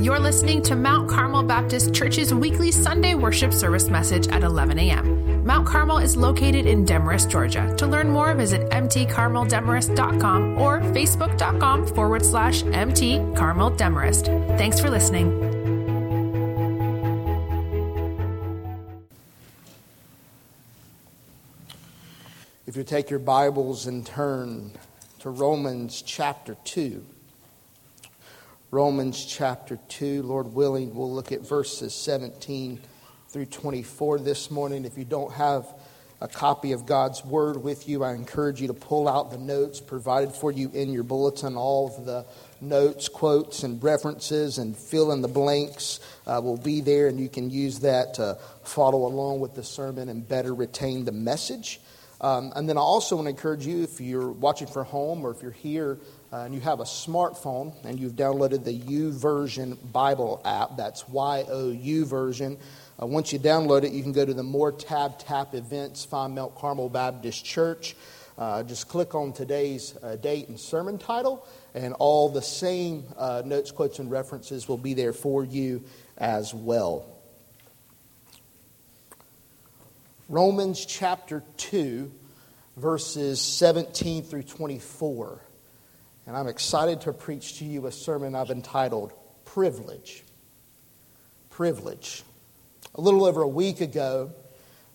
You're 0.00 0.20
listening 0.20 0.62
to 0.62 0.76
Mount 0.76 1.10
Carmel 1.10 1.42
Baptist 1.42 1.92
Church's 1.92 2.32
weekly 2.32 2.70
Sunday 2.70 3.16
worship 3.16 3.52
service 3.52 3.88
message 3.88 4.28
at 4.28 4.44
11 4.44 4.78
a.m. 4.78 5.44
Mount 5.44 5.66
Carmel 5.66 5.98
is 5.98 6.16
located 6.16 6.66
in 6.66 6.84
Demorest, 6.84 7.28
Georgia. 7.28 7.74
To 7.78 7.84
learn 7.84 8.08
more, 8.08 8.32
visit 8.32 8.70
mtcarmeldemorest.com 8.70 10.56
or 10.56 10.80
facebook.com 10.80 11.88
forward 11.88 12.24
slash 12.24 12.62
mtcarmeldemarest. 12.62 14.56
Thanks 14.56 14.78
for 14.78 14.88
listening. 14.88 15.32
If 22.68 22.76
you 22.76 22.84
take 22.84 23.10
your 23.10 23.18
Bibles 23.18 23.88
and 23.88 24.06
turn 24.06 24.74
to 25.18 25.30
Romans 25.30 26.02
chapter 26.02 26.56
2. 26.62 27.04
Romans 28.70 29.24
chapter 29.24 29.78
2. 29.88 30.22
Lord 30.24 30.52
willing, 30.52 30.94
we'll 30.94 31.10
look 31.10 31.32
at 31.32 31.40
verses 31.40 31.94
17 31.94 32.78
through 33.30 33.46
24 33.46 34.18
this 34.18 34.50
morning. 34.50 34.84
If 34.84 34.98
you 34.98 35.06
don't 35.06 35.32
have 35.32 35.66
a 36.20 36.28
copy 36.28 36.72
of 36.72 36.84
God's 36.84 37.24
Word 37.24 37.56
with 37.56 37.88
you, 37.88 38.04
I 38.04 38.12
encourage 38.12 38.60
you 38.60 38.66
to 38.66 38.74
pull 38.74 39.08
out 39.08 39.30
the 39.30 39.38
notes 39.38 39.80
provided 39.80 40.34
for 40.34 40.52
you 40.52 40.70
in 40.74 40.92
your 40.92 41.02
bulletin. 41.02 41.56
All 41.56 41.96
of 41.96 42.04
the 42.04 42.26
notes, 42.60 43.08
quotes, 43.08 43.62
and 43.62 43.82
references 43.82 44.58
and 44.58 44.76
fill 44.76 45.12
in 45.12 45.22
the 45.22 45.28
blanks 45.28 46.00
uh, 46.26 46.38
will 46.44 46.58
be 46.58 46.82
there, 46.82 47.08
and 47.08 47.18
you 47.18 47.30
can 47.30 47.48
use 47.48 47.78
that 47.78 48.12
to 48.14 48.36
follow 48.64 49.06
along 49.06 49.40
with 49.40 49.54
the 49.54 49.64
sermon 49.64 50.10
and 50.10 50.28
better 50.28 50.54
retain 50.54 51.06
the 51.06 51.12
message. 51.12 51.80
Um, 52.20 52.52
and 52.54 52.68
then 52.68 52.76
I 52.76 52.80
also 52.80 53.16
want 53.16 53.26
to 53.26 53.30
encourage 53.30 53.66
you, 53.66 53.84
if 53.84 54.00
you're 54.00 54.30
watching 54.30 54.66
from 54.66 54.86
home 54.86 55.24
or 55.24 55.30
if 55.30 55.40
you're 55.40 55.52
here 55.52 55.98
uh, 56.32 56.36
and 56.38 56.54
you 56.54 56.60
have 56.60 56.80
a 56.80 56.84
smartphone 56.84 57.74
and 57.84 57.98
you've 57.98 58.12
downloaded 58.12 58.64
the 58.64 58.78
YouVersion 58.78 59.76
Bible 59.92 60.42
app, 60.44 60.76
that's 60.76 61.08
Y 61.08 61.44
O 61.48 61.70
U 61.70 62.04
version. 62.04 62.58
Uh, 63.00 63.06
once 63.06 63.32
you 63.32 63.38
download 63.38 63.84
it, 63.84 63.92
you 63.92 64.02
can 64.02 64.12
go 64.12 64.24
to 64.24 64.34
the 64.34 64.42
More 64.42 64.72
tab, 64.72 65.18
tap 65.18 65.54
events, 65.54 66.04
find 66.04 66.34
Mount 66.34 66.54
Carmel 66.54 66.88
Baptist 66.88 67.44
Church. 67.44 67.96
Uh, 68.36 68.62
just 68.62 68.88
click 68.88 69.14
on 69.14 69.32
today's 69.32 69.96
uh, 70.02 70.16
date 70.16 70.48
and 70.48 70.60
sermon 70.60 70.98
title, 70.98 71.44
and 71.74 71.94
all 71.94 72.28
the 72.28 72.42
same 72.42 73.04
uh, 73.16 73.42
notes, 73.44 73.72
quotes, 73.72 73.98
and 73.98 74.10
references 74.10 74.68
will 74.68 74.78
be 74.78 74.94
there 74.94 75.12
for 75.12 75.44
you 75.44 75.82
as 76.18 76.54
well. 76.54 77.06
Romans 80.28 80.84
chapter 80.84 81.42
2, 81.56 82.12
verses 82.76 83.40
17 83.40 84.22
through 84.22 84.42
24. 84.42 85.40
And 86.28 86.36
I'm 86.36 86.46
excited 86.46 87.00
to 87.02 87.14
preach 87.14 87.60
to 87.60 87.64
you 87.64 87.86
a 87.86 87.90
sermon 87.90 88.34
I've 88.34 88.50
entitled 88.50 89.14
Privilege. 89.46 90.22
Privilege. 91.48 92.22
A 92.94 93.00
little 93.00 93.24
over 93.24 93.40
a 93.40 93.48
week 93.48 93.80
ago, 93.80 94.32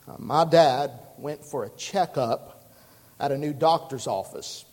uh, 0.07 0.13
my 0.19 0.45
dad 0.45 0.91
went 1.17 1.43
for 1.43 1.63
a 1.63 1.71
checkup 1.71 2.71
at 3.19 3.31
a 3.31 3.37
new 3.39 3.51
doctor's 3.51 4.05
office. 4.05 4.63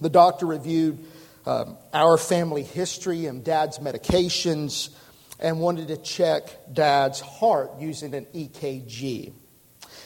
The 0.00 0.08
doctor 0.08 0.46
reviewed 0.46 1.04
um, 1.44 1.76
our 1.92 2.16
family 2.16 2.62
history 2.62 3.26
and 3.26 3.44
dad's 3.44 3.78
medications 3.80 4.88
and 5.38 5.60
wanted 5.60 5.88
to 5.88 5.98
check 5.98 6.56
dad's 6.72 7.20
heart 7.20 7.72
using 7.78 8.14
an 8.14 8.24
EKG. 8.34 9.34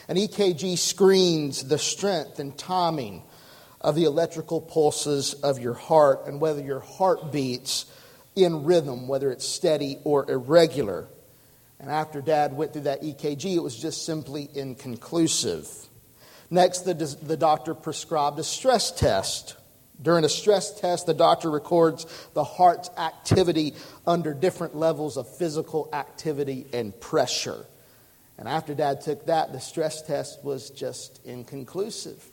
An 0.09 0.17
EKG 0.17 0.77
screens 0.77 1.63
the 1.63 1.77
strength 1.77 2.39
and 2.39 2.57
timing 2.57 3.23
of 3.81 3.95
the 3.95 4.03
electrical 4.03 4.61
pulses 4.61 5.33
of 5.35 5.59
your 5.59 5.73
heart 5.73 6.27
and 6.27 6.41
whether 6.41 6.61
your 6.61 6.81
heart 6.81 7.31
beats 7.31 7.85
in 8.35 8.63
rhythm, 8.63 9.07
whether 9.07 9.31
it's 9.31 9.47
steady 9.47 9.97
or 10.03 10.29
irregular. 10.29 11.07
And 11.79 11.89
after 11.89 12.21
dad 12.21 12.53
went 12.53 12.73
through 12.73 12.83
that 12.83 13.01
EKG, 13.01 13.55
it 13.55 13.63
was 13.63 13.77
just 13.77 14.05
simply 14.05 14.49
inconclusive. 14.53 15.67
Next, 16.49 16.81
the, 16.81 16.93
the 16.93 17.37
doctor 17.37 17.73
prescribed 17.73 18.39
a 18.39 18.43
stress 18.43 18.91
test. 18.91 19.55
During 20.01 20.23
a 20.23 20.29
stress 20.29 20.79
test, 20.79 21.05
the 21.05 21.13
doctor 21.13 21.49
records 21.49 22.05
the 22.33 22.43
heart's 22.43 22.89
activity 22.97 23.75
under 24.07 24.33
different 24.33 24.75
levels 24.75 25.17
of 25.17 25.27
physical 25.37 25.89
activity 25.93 26.65
and 26.73 26.97
pressure. 26.99 27.65
And 28.37 28.47
after 28.47 28.73
dad 28.73 29.01
took 29.01 29.25
that, 29.25 29.51
the 29.51 29.59
stress 29.59 30.01
test 30.01 30.43
was 30.43 30.69
just 30.69 31.19
inconclusive. 31.25 32.25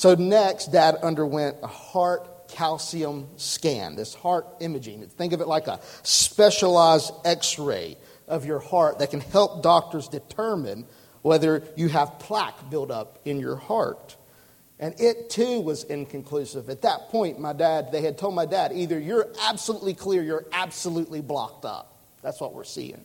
So, 0.00 0.14
next, 0.14 0.68
dad 0.68 0.94
underwent 1.02 1.58
a 1.62 1.66
heart 1.66 2.48
calcium 2.48 3.28
scan, 3.36 3.96
this 3.96 4.14
heart 4.14 4.46
imaging. 4.60 5.06
Think 5.08 5.34
of 5.34 5.42
it 5.42 5.46
like 5.46 5.66
a 5.66 5.78
specialized 6.04 7.12
x 7.22 7.58
ray 7.58 7.98
of 8.26 8.46
your 8.46 8.60
heart 8.60 9.00
that 9.00 9.10
can 9.10 9.20
help 9.20 9.62
doctors 9.62 10.08
determine 10.08 10.86
whether 11.20 11.62
you 11.76 11.88
have 11.88 12.18
plaque 12.18 12.70
buildup 12.70 13.18
in 13.26 13.40
your 13.40 13.56
heart. 13.56 14.16
And 14.78 14.98
it 14.98 15.28
too 15.28 15.60
was 15.60 15.84
inconclusive. 15.84 16.70
At 16.70 16.80
that 16.80 17.10
point, 17.10 17.38
my 17.38 17.52
dad, 17.52 17.92
they 17.92 18.00
had 18.00 18.16
told 18.16 18.34
my 18.34 18.46
dad, 18.46 18.72
either 18.74 18.98
you're 18.98 19.28
absolutely 19.42 19.92
clear, 19.92 20.22
you're 20.22 20.46
absolutely 20.50 21.20
blocked 21.20 21.66
up. 21.66 21.98
That's 22.22 22.40
what 22.40 22.54
we're 22.54 22.64
seeing. 22.64 23.04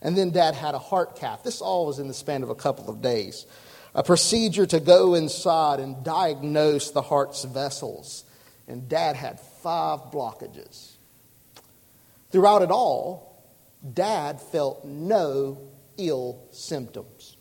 And 0.00 0.16
then 0.16 0.30
dad 0.30 0.54
had 0.54 0.76
a 0.76 0.78
heart 0.78 1.16
cath. 1.16 1.42
This 1.42 1.60
all 1.60 1.86
was 1.86 1.98
in 1.98 2.06
the 2.06 2.14
span 2.14 2.44
of 2.44 2.50
a 2.50 2.54
couple 2.54 2.88
of 2.88 3.02
days 3.02 3.46
a 3.94 4.02
procedure 4.02 4.66
to 4.66 4.80
go 4.80 5.14
inside 5.14 5.78
and 5.80 6.02
diagnose 6.02 6.90
the 6.90 7.02
heart's 7.02 7.44
vessels. 7.44 8.24
And 8.66 8.88
dad 8.88 9.14
had 9.14 9.38
five 9.38 10.00
blockages. 10.12 10.92
Throughout 12.30 12.62
it 12.62 12.70
all, 12.70 13.44
dad 13.92 14.40
felt 14.40 14.84
no 14.84 15.58
ill 15.96 16.42
symptoms. 16.50 17.36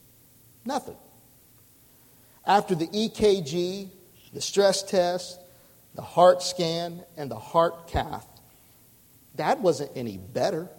Nothing. 0.65 0.97
After 2.45 2.75
the 2.75 2.87
EKG, 2.87 3.89
the 4.33 4.41
stress 4.41 4.83
test, 4.83 5.39
the 5.95 6.01
heart 6.01 6.43
scan, 6.43 7.03
and 7.17 7.31
the 7.31 7.39
heart 7.39 7.87
cath, 7.87 8.27
dad 9.35 9.63
wasn't 9.63 9.91
any 9.95 10.17
better. 10.17 10.69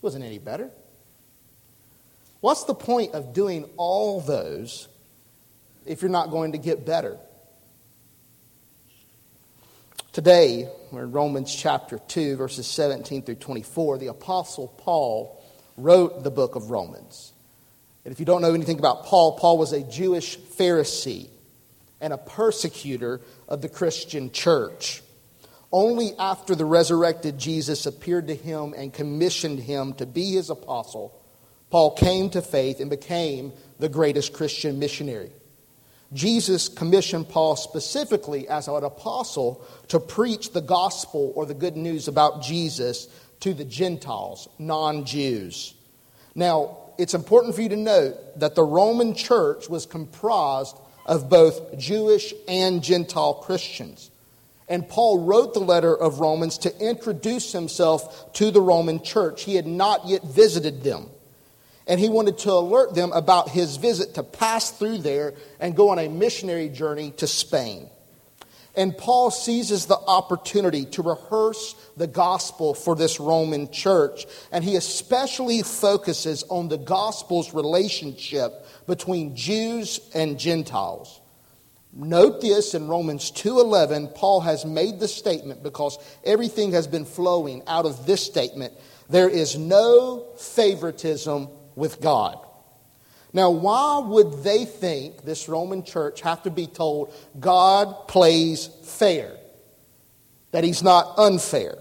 Wasn't 0.00 0.24
any 0.24 0.38
better. 0.38 0.70
What's 2.42 2.64
the 2.64 2.74
point 2.74 3.14
of 3.14 3.32
doing 3.32 3.70
all 3.76 4.20
those 4.20 4.88
if 5.86 6.02
you're 6.02 6.10
not 6.10 6.32
going 6.32 6.52
to 6.52 6.58
get 6.58 6.84
better? 6.84 7.16
Today, 10.10 10.68
we're 10.90 11.04
in 11.04 11.12
Romans 11.12 11.54
chapter 11.54 12.00
2, 12.00 12.34
verses 12.34 12.66
17 12.66 13.22
through 13.22 13.36
24. 13.36 13.98
The 13.98 14.08
Apostle 14.08 14.66
Paul 14.76 15.40
wrote 15.76 16.24
the 16.24 16.32
book 16.32 16.56
of 16.56 16.72
Romans. 16.72 17.32
And 18.04 18.10
if 18.10 18.18
you 18.18 18.26
don't 18.26 18.42
know 18.42 18.54
anything 18.54 18.80
about 18.80 19.04
Paul, 19.04 19.38
Paul 19.38 19.56
was 19.56 19.72
a 19.72 19.84
Jewish 19.84 20.36
Pharisee 20.36 21.28
and 22.00 22.12
a 22.12 22.18
persecutor 22.18 23.20
of 23.46 23.62
the 23.62 23.68
Christian 23.68 24.32
church. 24.32 25.00
Only 25.70 26.10
after 26.18 26.56
the 26.56 26.64
resurrected 26.64 27.38
Jesus 27.38 27.86
appeared 27.86 28.26
to 28.26 28.34
him 28.34 28.74
and 28.76 28.92
commissioned 28.92 29.60
him 29.60 29.92
to 29.94 30.06
be 30.06 30.32
his 30.32 30.50
apostle 30.50 31.21
Paul 31.72 31.92
came 31.92 32.28
to 32.30 32.42
faith 32.42 32.80
and 32.80 32.90
became 32.90 33.54
the 33.78 33.88
greatest 33.88 34.34
Christian 34.34 34.78
missionary. 34.78 35.30
Jesus 36.12 36.68
commissioned 36.68 37.30
Paul 37.30 37.56
specifically 37.56 38.46
as 38.46 38.68
an 38.68 38.84
apostle 38.84 39.64
to 39.88 39.98
preach 39.98 40.52
the 40.52 40.60
gospel 40.60 41.32
or 41.34 41.46
the 41.46 41.54
good 41.54 41.78
news 41.78 42.08
about 42.08 42.42
Jesus 42.42 43.08
to 43.40 43.54
the 43.54 43.64
Gentiles, 43.64 44.50
non 44.58 45.06
Jews. 45.06 45.72
Now, 46.34 46.76
it's 46.98 47.14
important 47.14 47.54
for 47.54 47.62
you 47.62 47.70
to 47.70 47.76
note 47.76 48.38
that 48.38 48.54
the 48.54 48.62
Roman 48.62 49.14
church 49.14 49.70
was 49.70 49.86
comprised 49.86 50.76
of 51.06 51.30
both 51.30 51.78
Jewish 51.78 52.34
and 52.48 52.84
Gentile 52.84 53.32
Christians. 53.32 54.10
And 54.68 54.86
Paul 54.86 55.24
wrote 55.24 55.54
the 55.54 55.60
letter 55.60 55.96
of 55.96 56.20
Romans 56.20 56.58
to 56.58 56.86
introduce 56.86 57.50
himself 57.52 58.30
to 58.34 58.50
the 58.50 58.60
Roman 58.60 59.02
church. 59.02 59.44
He 59.44 59.54
had 59.54 59.66
not 59.66 60.06
yet 60.06 60.22
visited 60.22 60.82
them 60.82 61.08
and 61.92 62.00
he 62.00 62.08
wanted 62.08 62.38
to 62.38 62.50
alert 62.50 62.94
them 62.94 63.12
about 63.12 63.50
his 63.50 63.76
visit 63.76 64.14
to 64.14 64.22
pass 64.22 64.70
through 64.70 64.96
there 64.96 65.34
and 65.60 65.76
go 65.76 65.90
on 65.90 65.98
a 65.98 66.08
missionary 66.08 66.70
journey 66.70 67.10
to 67.10 67.26
Spain. 67.26 67.86
And 68.74 68.96
Paul 68.96 69.30
seizes 69.30 69.84
the 69.84 69.98
opportunity 69.98 70.86
to 70.86 71.02
rehearse 71.02 71.74
the 71.98 72.06
gospel 72.06 72.72
for 72.72 72.96
this 72.96 73.20
Roman 73.20 73.70
church, 73.70 74.24
and 74.50 74.64
he 74.64 74.76
especially 74.76 75.62
focuses 75.62 76.44
on 76.48 76.68
the 76.68 76.78
gospel's 76.78 77.52
relationship 77.52 78.66
between 78.86 79.36
Jews 79.36 80.00
and 80.14 80.38
Gentiles. 80.38 81.20
Note 81.92 82.40
this 82.40 82.72
in 82.72 82.88
Romans 82.88 83.30
2:11, 83.30 84.14
Paul 84.14 84.40
has 84.40 84.64
made 84.64 84.98
the 84.98 85.08
statement 85.08 85.62
because 85.62 85.98
everything 86.24 86.72
has 86.72 86.86
been 86.86 87.04
flowing 87.04 87.62
out 87.66 87.84
of 87.84 88.06
this 88.06 88.22
statement. 88.22 88.72
There 89.10 89.28
is 89.28 89.58
no 89.58 90.24
favoritism 90.38 91.50
with 91.74 92.00
God. 92.00 92.38
Now, 93.32 93.50
why 93.50 93.98
would 93.98 94.42
they 94.44 94.64
think 94.64 95.24
this 95.24 95.48
Roman 95.48 95.84
church 95.84 96.20
have 96.20 96.42
to 96.42 96.50
be 96.50 96.66
told 96.66 97.14
God 97.38 98.08
plays 98.08 98.66
fair? 98.84 99.36
That 100.50 100.64
he's 100.64 100.82
not 100.82 101.18
unfair? 101.18 101.78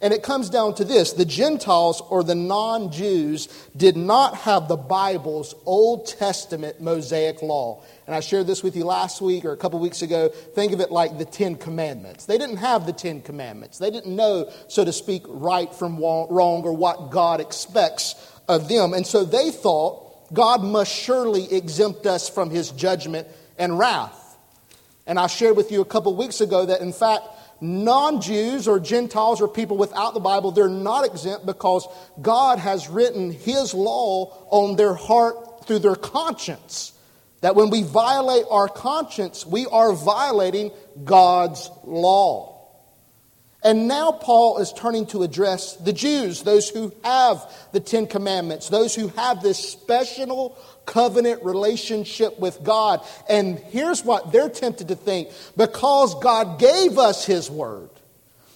And 0.00 0.14
it 0.14 0.22
comes 0.22 0.48
down 0.48 0.74
to 0.76 0.84
this 0.84 1.12
the 1.12 1.24
Gentiles 1.24 2.00
or 2.08 2.22
the 2.22 2.34
non 2.34 2.92
Jews 2.92 3.48
did 3.76 3.96
not 3.96 4.36
have 4.36 4.68
the 4.68 4.76
Bible's 4.76 5.54
Old 5.66 6.06
Testament 6.06 6.80
Mosaic 6.80 7.42
law. 7.42 7.82
And 8.06 8.14
I 8.14 8.20
shared 8.20 8.46
this 8.46 8.62
with 8.62 8.76
you 8.76 8.84
last 8.84 9.20
week 9.20 9.44
or 9.44 9.52
a 9.52 9.56
couple 9.56 9.80
weeks 9.80 10.02
ago. 10.02 10.28
Think 10.28 10.72
of 10.72 10.80
it 10.80 10.92
like 10.92 11.18
the 11.18 11.24
Ten 11.24 11.56
Commandments. 11.56 12.26
They 12.26 12.38
didn't 12.38 12.58
have 12.58 12.86
the 12.86 12.92
Ten 12.92 13.22
Commandments, 13.22 13.78
they 13.78 13.90
didn't 13.90 14.14
know, 14.14 14.50
so 14.68 14.84
to 14.84 14.92
speak, 14.92 15.22
right 15.26 15.72
from 15.74 15.98
wrong 15.98 16.62
or 16.62 16.72
what 16.72 17.10
God 17.10 17.40
expects 17.40 18.14
of 18.48 18.68
them. 18.68 18.94
And 18.94 19.06
so 19.06 19.24
they 19.24 19.50
thought 19.50 20.32
God 20.32 20.62
must 20.62 20.92
surely 20.92 21.52
exempt 21.52 22.06
us 22.06 22.28
from 22.28 22.50
his 22.50 22.70
judgment 22.70 23.28
and 23.58 23.78
wrath. 23.78 24.36
And 25.06 25.18
I 25.18 25.26
shared 25.26 25.56
with 25.56 25.72
you 25.72 25.80
a 25.80 25.86
couple 25.86 26.14
weeks 26.16 26.40
ago 26.40 26.66
that, 26.66 26.80
in 26.80 26.92
fact, 26.92 27.24
non 27.60 28.20
Jews 28.20 28.68
or 28.68 28.78
Gentiles 28.78 29.40
or 29.40 29.48
people 29.48 29.76
without 29.76 30.14
the 30.14 30.20
Bible, 30.20 30.50
they're 30.50 30.68
not 30.68 31.06
exempt 31.06 31.46
because 31.46 31.88
God 32.20 32.58
has 32.58 32.88
written 32.88 33.30
His 33.30 33.72
law 33.72 34.46
on 34.50 34.76
their 34.76 34.94
heart 34.94 35.66
through 35.66 35.80
their 35.80 35.96
conscience. 35.96 36.92
That 37.40 37.54
when 37.54 37.70
we 37.70 37.84
violate 37.84 38.44
our 38.50 38.68
conscience, 38.68 39.46
we 39.46 39.66
are 39.66 39.92
violating 39.92 40.72
God's 41.04 41.70
law. 41.84 42.57
And 43.62 43.88
now 43.88 44.12
Paul 44.12 44.58
is 44.58 44.72
turning 44.72 45.06
to 45.06 45.24
address 45.24 45.74
the 45.76 45.92
Jews, 45.92 46.42
those 46.42 46.68
who 46.68 46.92
have 47.02 47.52
the 47.72 47.80
Ten 47.80 48.06
Commandments, 48.06 48.68
those 48.68 48.94
who 48.94 49.08
have 49.08 49.42
this 49.42 49.58
special 49.58 50.56
covenant 50.86 51.42
relationship 51.42 52.38
with 52.38 52.62
God. 52.62 53.04
And 53.28 53.58
here's 53.58 54.04
what 54.04 54.30
they're 54.30 54.48
tempted 54.48 54.88
to 54.88 54.94
think 54.94 55.30
because 55.56 56.14
God 56.20 56.60
gave 56.60 56.98
us 56.98 57.26
His 57.26 57.50
Word, 57.50 57.90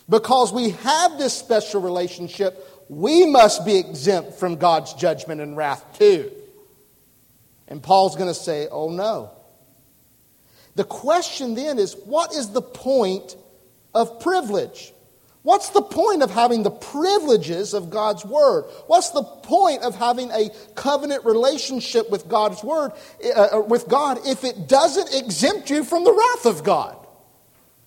because 0.09 0.53
we 0.53 0.71
have 0.71 1.19
this 1.19 1.35
special 1.35 1.81
relationship, 1.81 2.65
we 2.89 3.27
must 3.27 3.65
be 3.65 3.79
exempt 3.79 4.35
from 4.35 4.57
God's 4.57 4.95
judgment 4.95 5.41
and 5.41 5.57
wrath 5.57 5.99
too. 5.99 6.31
And 7.67 7.83
Paul's 7.83 8.15
going 8.15 8.29
to 8.29 8.35
say, 8.35 8.69
oh 8.71 8.89
no. 8.89 9.31
The 10.75 10.85
question 10.85 11.55
then 11.55 11.79
is 11.79 11.97
what 12.05 12.35
is 12.35 12.51
the 12.51 12.63
point 12.63 13.37
of 13.95 14.21
privilege? 14.21 14.93
What's 15.43 15.71
the 15.71 15.83
point 15.83 16.23
of 16.23 16.31
having 16.31 16.63
the 16.63 16.71
privileges 16.71 17.75
of 17.75 17.91
God's 17.91 18.25
Word? 18.25 18.65
What's 18.87 19.11
the 19.11 19.25
point 19.25 19.83
of 19.83 19.97
having 19.97 20.31
a 20.31 20.51
covenant 20.77 21.25
relationship 21.25 22.09
with 22.11 22.29
God's 22.29 22.63
Word, 22.63 22.93
uh, 23.25 23.41
uh, 23.57 23.61
with 23.61 23.89
God, 23.89 24.21
if 24.25 24.45
it 24.45 24.69
doesn't 24.69 25.13
exempt 25.13 25.69
you 25.69 25.83
from 25.83 26.05
the 26.05 26.13
wrath 26.13 26.47
of 26.47 26.63
God? 26.63 26.97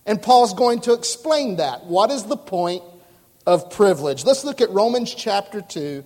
And 0.05 0.21
Paul's 0.21 0.53
going 0.53 0.81
to 0.81 0.93
explain 0.93 1.55
that. 1.55 1.85
What 1.85 2.11
is 2.11 2.23
the 2.23 2.37
point 2.37 2.83
of 3.47 3.71
privilege? 3.71 4.25
Let's 4.25 4.43
look 4.43 4.59
at 4.59 4.69
Romans 4.71 5.15
chapter 5.15 5.61
2, 5.61 6.03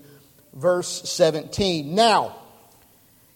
verse 0.54 1.10
17. 1.10 1.96
Now, 1.96 2.39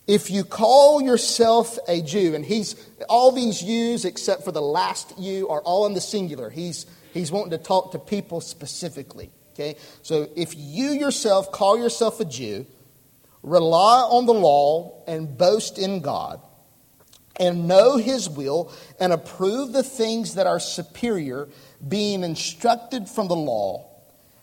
if 0.07 0.29
you 0.29 0.44
call 0.44 1.01
yourself 1.01 1.77
a 1.88 2.01
Jew, 2.01 2.35
and 2.35 2.45
he's 2.45 2.75
all 3.07 3.31
these 3.31 3.63
yous 3.63 4.05
except 4.05 4.44
for 4.44 4.51
the 4.51 4.61
last 4.61 5.17
you 5.17 5.50
are 5.50 5.61
all 5.61 5.85
in 5.85 5.94
the 5.94 6.01
singular. 6.01 6.50
He's 6.50 6.85
He's 7.13 7.31
wanting 7.31 7.51
to 7.51 7.59
talk 7.59 7.91
to 7.91 8.00
people 8.00 8.41
specifically. 8.41 9.29
Okay? 9.53 9.75
So 10.01 10.27
if 10.35 10.55
you 10.57 10.88
yourself 10.88 11.51
call 11.51 11.77
yourself 11.77 12.19
a 12.19 12.25
Jew, 12.25 12.65
rely 13.44 14.01
on 14.01 14.25
the 14.25 14.33
law 14.33 15.03
and 15.05 15.38
boast 15.38 15.77
in 15.77 16.01
God, 16.01 16.41
and 17.39 17.67
know 17.67 17.97
his 17.97 18.29
will 18.29 18.71
and 19.00 19.13
approve 19.13 19.73
the 19.73 19.83
things 19.83 20.35
that 20.35 20.47
are 20.47 20.59
superior, 20.59 21.50
being 21.88 22.23
instructed 22.23 23.07
from 23.07 23.27
the 23.27 23.35
law, 23.35 23.89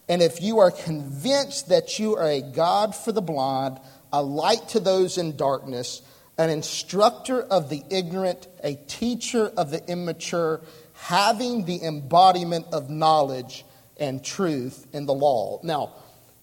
and 0.09 0.23
if 0.23 0.43
you 0.43 0.59
are 0.59 0.73
convinced 0.73 1.69
that 1.69 1.99
you 1.99 2.17
are 2.17 2.29
a 2.29 2.41
God 2.41 2.97
for 2.97 3.13
the 3.13 3.23
blind, 3.23 3.79
a 4.13 4.23
light 4.23 4.69
to 4.71 4.81
those 4.81 5.19
in 5.19 5.37
darkness, 5.37 6.03
an 6.39 6.51
instructor 6.51 7.43
of 7.43 7.69
the 7.71 7.83
ignorant, 7.91 8.49
a 8.65 8.75
teacher 8.75 9.53
of 9.57 9.71
the 9.71 9.85
immature, 9.87 10.61
having 10.95 11.65
the 11.65 11.83
embodiment 11.83 12.67
of 12.73 12.91
knowledge 12.91 13.65
and 13.99 14.25
truth 14.25 14.87
in 14.93 15.07
the 15.07 15.15
law. 15.15 15.61
Now, 15.63 15.95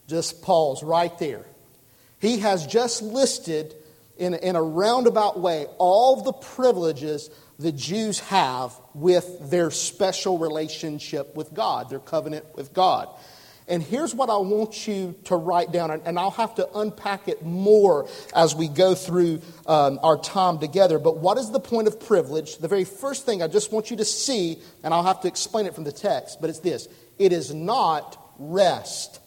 just 0.08 0.42
pause 0.42 0.84
right 0.84 1.18
there. 1.20 1.46
He 2.20 2.40
has 2.40 2.66
just 2.66 3.02
listed 3.02 3.76
in, 4.18 4.34
in 4.34 4.56
a 4.56 4.62
roundabout 4.62 5.40
way 5.40 5.68
all 5.78 6.22
the 6.22 6.34
privileges 6.34 7.30
the 7.60 7.72
Jews 7.72 8.20
have 8.20 8.74
with 8.94 9.50
their 9.50 9.72
special 9.72 10.38
relationship 10.38 11.36
with 11.36 11.54
God, 11.54 11.90
their 11.90 12.00
covenant 12.00 12.46
with 12.56 12.74
God. 12.74 13.10
And 13.70 13.84
here's 13.84 14.16
what 14.16 14.30
I 14.30 14.38
want 14.38 14.88
you 14.88 15.14
to 15.26 15.36
write 15.36 15.74
down, 15.74 15.92
and 15.92 16.18
I'll 16.18 16.32
have 16.32 16.56
to 16.56 16.70
unpack 16.74 17.28
it 17.28 17.44
more 17.44 18.08
as 18.34 18.56
we 18.56 18.70
go 18.70 18.96
through 18.96 19.42
um, 19.66 20.00
our 20.02 20.18
time 20.18 20.60
together. 20.60 21.00
But 21.00 21.18
what 21.18 21.38
is 21.38 21.52
the 21.52 21.60
point 21.60 21.90
of 21.90 22.00
privilege? 22.00 22.60
The 22.60 22.70
very 22.70 22.86
first 22.86 23.26
thing 23.26 23.44
I 23.44 23.48
just 23.48 23.74
want 23.74 23.92
you 23.92 23.98
to 23.98 24.06
see, 24.06 24.60
and 24.84 24.94
I'll 24.94 25.04
have 25.04 25.20
to 25.22 25.28
explain 25.28 25.66
it 25.66 25.76
from 25.76 25.84
the 25.84 25.92
text, 25.92 26.40
but 26.40 26.50
it's 26.50 26.60
this 26.60 26.88
it 27.20 27.34
is 27.34 27.54
not 27.54 28.18
rest. 28.40 29.20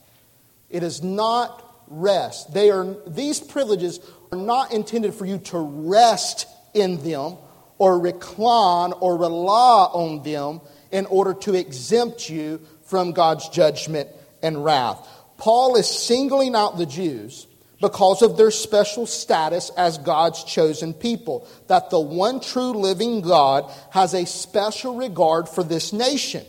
It 0.70 0.82
is 0.82 1.02
not 1.02 1.84
rest. 1.88 2.54
They 2.54 2.70
are, 2.70 2.96
these 3.06 3.40
privileges 3.40 4.00
are 4.32 4.38
not 4.38 4.72
intended 4.72 5.12
for 5.12 5.26
you 5.26 5.38
to 5.38 5.58
rest 5.58 6.46
in 6.72 7.02
them 7.02 7.36
or 7.76 7.98
recline 7.98 8.92
or 9.00 9.18
rely 9.18 9.88
on 9.92 10.22
them 10.22 10.60
in 10.92 11.06
order 11.06 11.34
to 11.34 11.54
exempt 11.54 12.30
you 12.30 12.60
from 12.84 13.12
God's 13.12 13.48
judgment 13.48 14.08
and 14.42 14.64
wrath. 14.64 15.06
Paul 15.36 15.76
is 15.76 15.88
singling 15.88 16.54
out 16.54 16.76
the 16.76 16.86
Jews 16.86 17.46
because 17.80 18.20
of 18.20 18.36
their 18.36 18.50
special 18.50 19.06
status 19.06 19.70
as 19.76 19.96
God's 19.98 20.44
chosen 20.44 20.92
people, 20.92 21.48
that 21.68 21.88
the 21.90 22.00
one 22.00 22.40
true 22.40 22.72
living 22.72 23.22
God 23.22 23.70
has 23.90 24.12
a 24.12 24.26
special 24.26 24.96
regard 24.96 25.48
for 25.48 25.64
this 25.64 25.92
nation. 25.92 26.44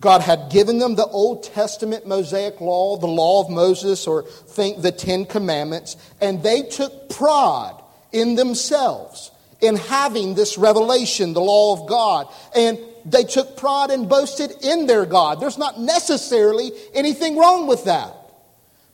God 0.00 0.20
had 0.20 0.50
given 0.50 0.78
them 0.78 0.94
the 0.94 1.06
Old 1.06 1.42
Testament 1.42 2.06
Mosaic 2.06 2.60
law, 2.60 2.98
the 2.98 3.06
law 3.06 3.42
of 3.42 3.50
Moses, 3.50 4.06
or 4.06 4.22
think 4.22 4.80
the 4.80 4.92
Ten 4.92 5.24
Commandments, 5.24 5.96
and 6.20 6.42
they 6.42 6.62
took 6.62 7.08
pride 7.08 7.74
in 8.12 8.36
themselves 8.36 9.32
in 9.60 9.74
having 9.74 10.34
this 10.34 10.56
revelation, 10.56 11.32
the 11.32 11.40
law 11.40 11.80
of 11.80 11.88
God. 11.88 12.28
And 12.54 12.78
they 13.10 13.24
took 13.24 13.56
pride 13.56 13.90
and 13.90 14.08
boasted 14.08 14.52
in 14.62 14.86
their 14.86 15.06
God. 15.06 15.40
There's 15.40 15.58
not 15.58 15.80
necessarily 15.80 16.72
anything 16.94 17.36
wrong 17.38 17.66
with 17.66 17.84
that. 17.84 18.14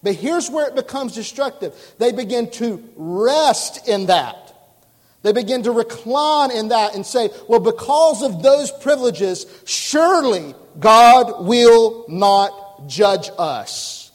But 0.03 0.17
here's 0.17 0.51
where 0.51 0.69
it 0.69 0.75
becomes 0.75 1.15
destructive. 1.15 1.75
They 1.99 2.13
begin 2.13 2.51
to 2.53 2.83
rest 2.97 3.89
in 3.89 4.07
that. 4.07 4.53
They 5.23 5.33
begin 5.33 5.63
to 5.63 5.73
recline 5.73 6.51
in 6.51 6.69
that 6.69 6.95
and 6.95 7.07
say, 7.07 7.31
well, 7.49 7.61
because 7.61 8.23
of 8.23 8.43
those 8.43 8.71
privileges, 8.71 9.47
surely 9.65 10.55
God 10.79 11.47
will 11.47 12.05
not 12.09 12.87
judge 12.89 13.31
us. 13.39 14.13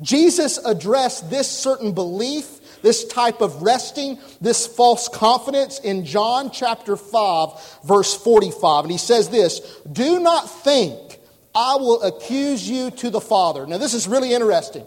Jesus 0.00 0.58
addressed 0.58 1.30
this 1.30 1.50
certain 1.50 1.92
belief 1.92 2.60
this 2.84 3.06
type 3.06 3.40
of 3.40 3.62
resting, 3.62 4.18
this 4.42 4.66
false 4.66 5.08
confidence 5.08 5.80
in 5.80 6.04
John 6.04 6.50
chapter 6.50 6.96
5, 6.96 7.80
verse 7.82 8.14
45. 8.14 8.84
And 8.84 8.92
he 8.92 8.98
says 8.98 9.30
this 9.30 9.80
Do 9.90 10.20
not 10.20 10.48
think 10.48 11.18
I 11.54 11.76
will 11.76 12.02
accuse 12.02 12.68
you 12.68 12.90
to 12.92 13.10
the 13.10 13.22
Father. 13.22 13.66
Now, 13.66 13.78
this 13.78 13.94
is 13.94 14.06
really 14.06 14.34
interesting. 14.34 14.84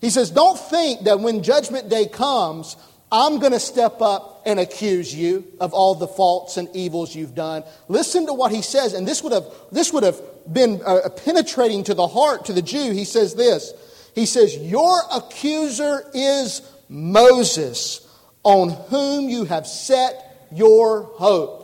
He 0.00 0.10
says, 0.10 0.30
Don't 0.30 0.58
think 0.58 1.02
that 1.02 1.18
when 1.18 1.42
judgment 1.42 1.88
day 1.88 2.06
comes, 2.06 2.76
I'm 3.12 3.40
going 3.40 3.52
to 3.52 3.60
step 3.60 4.00
up 4.00 4.42
and 4.46 4.60
accuse 4.60 5.12
you 5.12 5.44
of 5.58 5.74
all 5.74 5.96
the 5.96 6.06
faults 6.06 6.56
and 6.56 6.68
evils 6.74 7.16
you've 7.16 7.34
done. 7.34 7.64
Listen 7.88 8.26
to 8.26 8.32
what 8.32 8.52
he 8.52 8.62
says, 8.62 8.94
and 8.94 9.08
this 9.08 9.24
would 9.24 9.32
have, 9.32 9.46
this 9.72 9.92
would 9.92 10.04
have 10.04 10.20
been 10.50 10.80
uh, 10.86 11.08
penetrating 11.24 11.82
to 11.84 11.94
the 11.94 12.06
heart 12.06 12.44
to 12.44 12.52
the 12.52 12.62
Jew. 12.62 12.92
He 12.92 13.04
says 13.04 13.34
this 13.34 13.72
He 14.14 14.24
says, 14.24 14.56
Your 14.56 15.00
accuser 15.12 16.08
is 16.14 16.62
Moses, 16.90 18.06
on 18.42 18.70
whom 18.70 19.28
you 19.28 19.44
have 19.44 19.66
set 19.66 20.48
your 20.52 21.04
hope. 21.04 21.58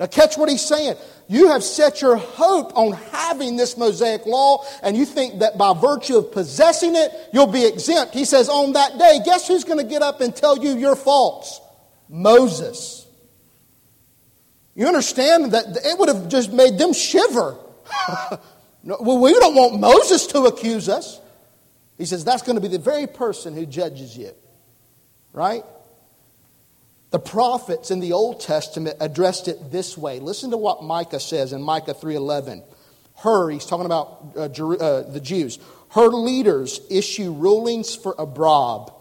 Now, 0.00 0.06
catch 0.06 0.38
what 0.38 0.48
he's 0.48 0.64
saying. 0.64 0.96
You 1.28 1.48
have 1.48 1.62
set 1.62 2.00
your 2.00 2.16
hope 2.16 2.74
on 2.76 2.92
having 2.92 3.56
this 3.56 3.76
Mosaic 3.76 4.24
law, 4.24 4.64
and 4.82 4.96
you 4.96 5.04
think 5.04 5.40
that 5.40 5.58
by 5.58 5.74
virtue 5.74 6.16
of 6.16 6.32
possessing 6.32 6.96
it, 6.96 7.12
you'll 7.32 7.46
be 7.48 7.66
exempt. 7.66 8.14
He 8.14 8.24
says, 8.24 8.48
On 8.48 8.72
that 8.72 8.98
day, 8.98 9.20
guess 9.24 9.46
who's 9.46 9.64
going 9.64 9.78
to 9.78 9.84
get 9.84 10.00
up 10.00 10.22
and 10.22 10.34
tell 10.34 10.56
you 10.56 10.76
your 10.76 10.96
faults? 10.96 11.60
Moses. 12.08 13.06
You 14.74 14.86
understand 14.86 15.52
that 15.52 15.64
it 15.84 15.98
would 15.98 16.08
have 16.08 16.28
just 16.28 16.52
made 16.52 16.78
them 16.78 16.94
shiver. 16.94 17.56
well, 18.84 19.18
we 19.18 19.32
don't 19.34 19.54
want 19.54 19.80
Moses 19.80 20.28
to 20.28 20.44
accuse 20.44 20.88
us. 20.88 21.20
He 21.98 22.06
says 22.06 22.24
that's 22.24 22.42
going 22.42 22.56
to 22.56 22.62
be 22.62 22.68
the 22.68 22.78
very 22.78 23.06
person 23.06 23.54
who 23.54 23.66
judges 23.66 24.16
you. 24.16 24.30
Right? 25.32 25.64
The 27.10 27.18
prophets 27.18 27.90
in 27.90 28.00
the 28.00 28.12
Old 28.12 28.40
Testament 28.40 28.96
addressed 29.00 29.48
it 29.48 29.70
this 29.70 29.98
way. 29.98 30.20
Listen 30.20 30.50
to 30.50 30.56
what 30.56 30.82
Micah 30.82 31.20
says 31.20 31.52
in 31.52 31.62
Micah 31.62 31.94
3:11. 31.94 32.62
her, 33.22 33.50
he's 33.50 33.66
talking 33.66 33.86
about 33.86 34.32
uh, 34.36 34.42
uh, 34.42 35.10
the 35.10 35.20
Jews, 35.20 35.58
her 35.90 36.08
leaders 36.08 36.80
issue 36.90 37.32
rulings 37.32 37.96
for 37.96 38.14
a 38.18 38.22
abroad. 38.22 38.92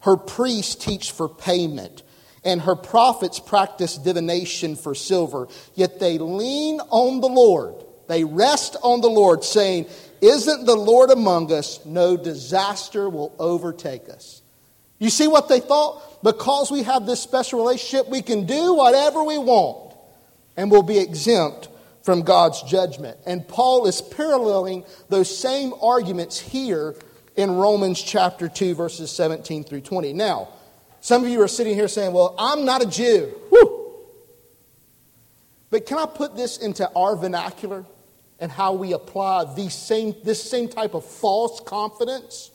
Her 0.00 0.16
priests 0.16 0.74
teach 0.74 1.12
for 1.12 1.28
payment, 1.28 2.02
and 2.42 2.62
her 2.62 2.74
prophets 2.74 3.38
practice 3.38 3.98
divination 3.98 4.74
for 4.74 4.94
silver. 4.94 5.46
Yet 5.74 6.00
they 6.00 6.16
lean 6.16 6.80
on 6.88 7.20
the 7.20 7.28
Lord. 7.28 7.74
They 8.08 8.24
rest 8.24 8.76
on 8.82 9.02
the 9.02 9.10
Lord, 9.10 9.44
saying, 9.44 9.86
Isn't 10.20 10.66
the 10.66 10.76
Lord 10.76 11.10
among 11.10 11.52
us? 11.52 11.84
No 11.84 12.16
disaster 12.16 13.08
will 13.08 13.34
overtake 13.38 14.08
us. 14.08 14.42
You 14.98 15.08
see 15.08 15.28
what 15.28 15.48
they 15.48 15.60
thought? 15.60 16.22
Because 16.22 16.70
we 16.70 16.82
have 16.82 17.06
this 17.06 17.20
special 17.20 17.60
relationship, 17.60 18.08
we 18.08 18.20
can 18.20 18.44
do 18.44 18.74
whatever 18.74 19.24
we 19.24 19.38
want 19.38 19.94
and 20.56 20.70
we'll 20.70 20.82
be 20.82 20.98
exempt 20.98 21.68
from 22.02 22.22
God's 22.22 22.62
judgment. 22.62 23.18
And 23.24 23.46
Paul 23.46 23.86
is 23.86 24.02
paralleling 24.02 24.84
those 25.08 25.34
same 25.34 25.72
arguments 25.80 26.38
here 26.38 26.94
in 27.36 27.50
Romans 27.52 28.02
chapter 28.02 28.48
2, 28.48 28.74
verses 28.74 29.10
17 29.10 29.64
through 29.64 29.80
20. 29.80 30.12
Now, 30.12 30.48
some 31.00 31.24
of 31.24 31.30
you 31.30 31.40
are 31.40 31.48
sitting 31.48 31.74
here 31.74 31.88
saying, 31.88 32.12
Well, 32.12 32.34
I'm 32.38 32.64
not 32.66 32.82
a 32.82 32.86
Jew. 32.86 33.34
Woo! 33.50 33.94
But 35.70 35.86
can 35.86 35.98
I 35.98 36.06
put 36.06 36.36
this 36.36 36.58
into 36.58 36.90
our 36.94 37.16
vernacular 37.16 37.86
and 38.40 38.50
how 38.50 38.72
we 38.72 38.92
apply 38.92 39.54
these 39.54 39.74
same, 39.74 40.14
this 40.24 40.42
same 40.42 40.68
type 40.68 40.94
of 40.94 41.04
false 41.04 41.60
confidence, 41.60 42.50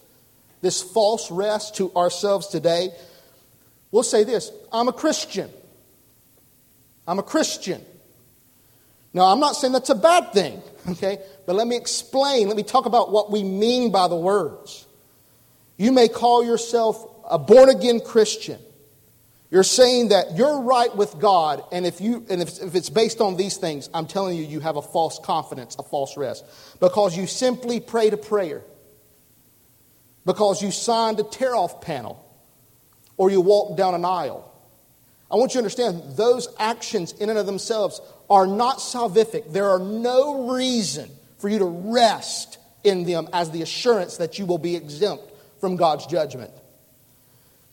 this 0.62 0.82
false 0.82 1.30
rest 1.32 1.76
to 1.76 1.94
ourselves 1.96 2.48
today? 2.48 2.90
We'll 3.92 4.04
say 4.04 4.24
this 4.24 4.52
I'm 4.72 4.88
a 4.88 4.94
Christian. 4.94 5.50
I'm 7.08 7.20
a 7.20 7.24
Christian. 7.24 7.86
Now, 9.14 9.32
I'm 9.32 9.40
not 9.40 9.56
saying 9.56 9.72
that's 9.72 9.92
a 9.92 9.96
bad 9.96 10.34
thing, 10.34 10.62
okay? 10.90 11.20
But 11.46 11.56
let 11.56 11.68
me 11.68 11.78
explain. 11.78 12.48
Let 12.48 12.58
me 12.58 12.64
talk 12.64 12.86
about 12.86 13.12
what 13.12 13.32
we 13.32 13.44
mean 13.44 13.92
by 13.92 14.08
the 14.08 14.16
words. 14.16 14.86
You 15.78 15.92
may 15.92 16.08
call 16.08 16.44
yourself 16.44 17.06
a 17.30 17.38
born 17.38 17.70
again 17.70 18.02
Christian. 18.02 18.60
You're 19.56 19.64
saying 19.64 20.10
that 20.10 20.36
you're 20.36 20.64
right 20.64 20.94
with 20.94 21.18
God, 21.18 21.64
and 21.72 21.86
if 21.86 22.02
you 22.02 22.26
and 22.30 22.42
if, 22.42 22.62
if 22.62 22.76
it's 22.76 22.90
based 22.90 23.22
on 23.22 23.38
these 23.38 23.56
things, 23.56 23.90
I'm 23.94 24.06
telling 24.06 24.38
you, 24.38 24.44
you 24.44 24.60
have 24.60 24.76
a 24.76 24.82
false 24.82 25.18
confidence, 25.18 25.78
a 25.80 25.84
false 25.84 26.18
rest, 26.18 26.44
because 26.82 27.16
you 27.16 27.26
simply 27.26 27.80
prayed 27.80 28.12
a 28.12 28.18
prayer, 28.18 28.64
because 30.26 30.62
you 30.62 30.72
signed 30.72 31.22
a 31.22 31.24
tear-off 31.24 31.80
panel, 31.80 32.22
or 33.16 33.32
you 33.32 33.40
walked 33.40 33.78
down 33.78 33.96
an 33.96 34.04
aisle. 34.04 34.54
I 35.32 35.38
want 35.38 35.52
you 35.52 35.54
to 35.54 35.60
understand 35.60 36.18
those 36.18 36.50
actions 36.60 37.14
in 37.14 37.30
and 37.30 37.40
of 37.40 37.46
themselves 37.46 38.02
are 38.30 38.46
not 38.46 38.80
salvific. 38.80 39.54
There 39.54 39.70
are 39.70 39.80
no 39.80 40.52
reason 40.52 41.10
for 41.38 41.48
you 41.48 41.60
to 41.60 41.66
rest 41.66 42.58
in 42.84 43.06
them 43.06 43.30
as 43.32 43.52
the 43.52 43.62
assurance 43.62 44.18
that 44.18 44.38
you 44.38 44.46
will 44.46 44.58
be 44.58 44.76
exempt 44.76 45.32
from 45.62 45.78
God's 45.78 46.08
judgment. 46.08 46.52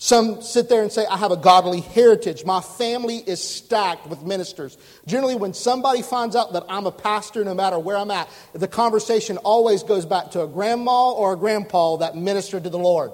Some 0.02 0.42
sit 0.42 0.68
there 0.68 0.82
and 0.82 0.90
say, 0.90 1.06
I 1.06 1.16
have 1.16 1.30
a 1.30 1.37
godly 1.37 1.80
heritage. 1.80 2.44
My 2.44 2.61
family 2.61 3.18
is 3.18 3.40
stacked 3.40 4.09
with 4.09 4.21
ministers. 4.25 4.76
Generally, 5.06 5.37
when 5.37 5.54
somebody 5.54 6.02
finds 6.02 6.35
out 6.35 6.54
that 6.54 6.64
I'm 6.68 6.87
a 6.87 6.90
pastor, 6.90 7.44
no 7.44 7.54
matter 7.54 7.78
where 7.78 7.97
I'm 7.97 8.11
at, 8.11 8.28
the 8.52 8.66
conversation 8.66 9.37
always 9.37 9.85
goes 9.85 10.04
back 10.04 10.32
to 10.32 10.42
a 10.42 10.49
grandma 10.49 11.12
or 11.12 11.35
a 11.35 11.37
grandpa 11.37 11.99
that 11.99 12.16
ministered 12.16 12.64
to 12.64 12.71
the 12.71 12.80
Lord. 12.80 13.12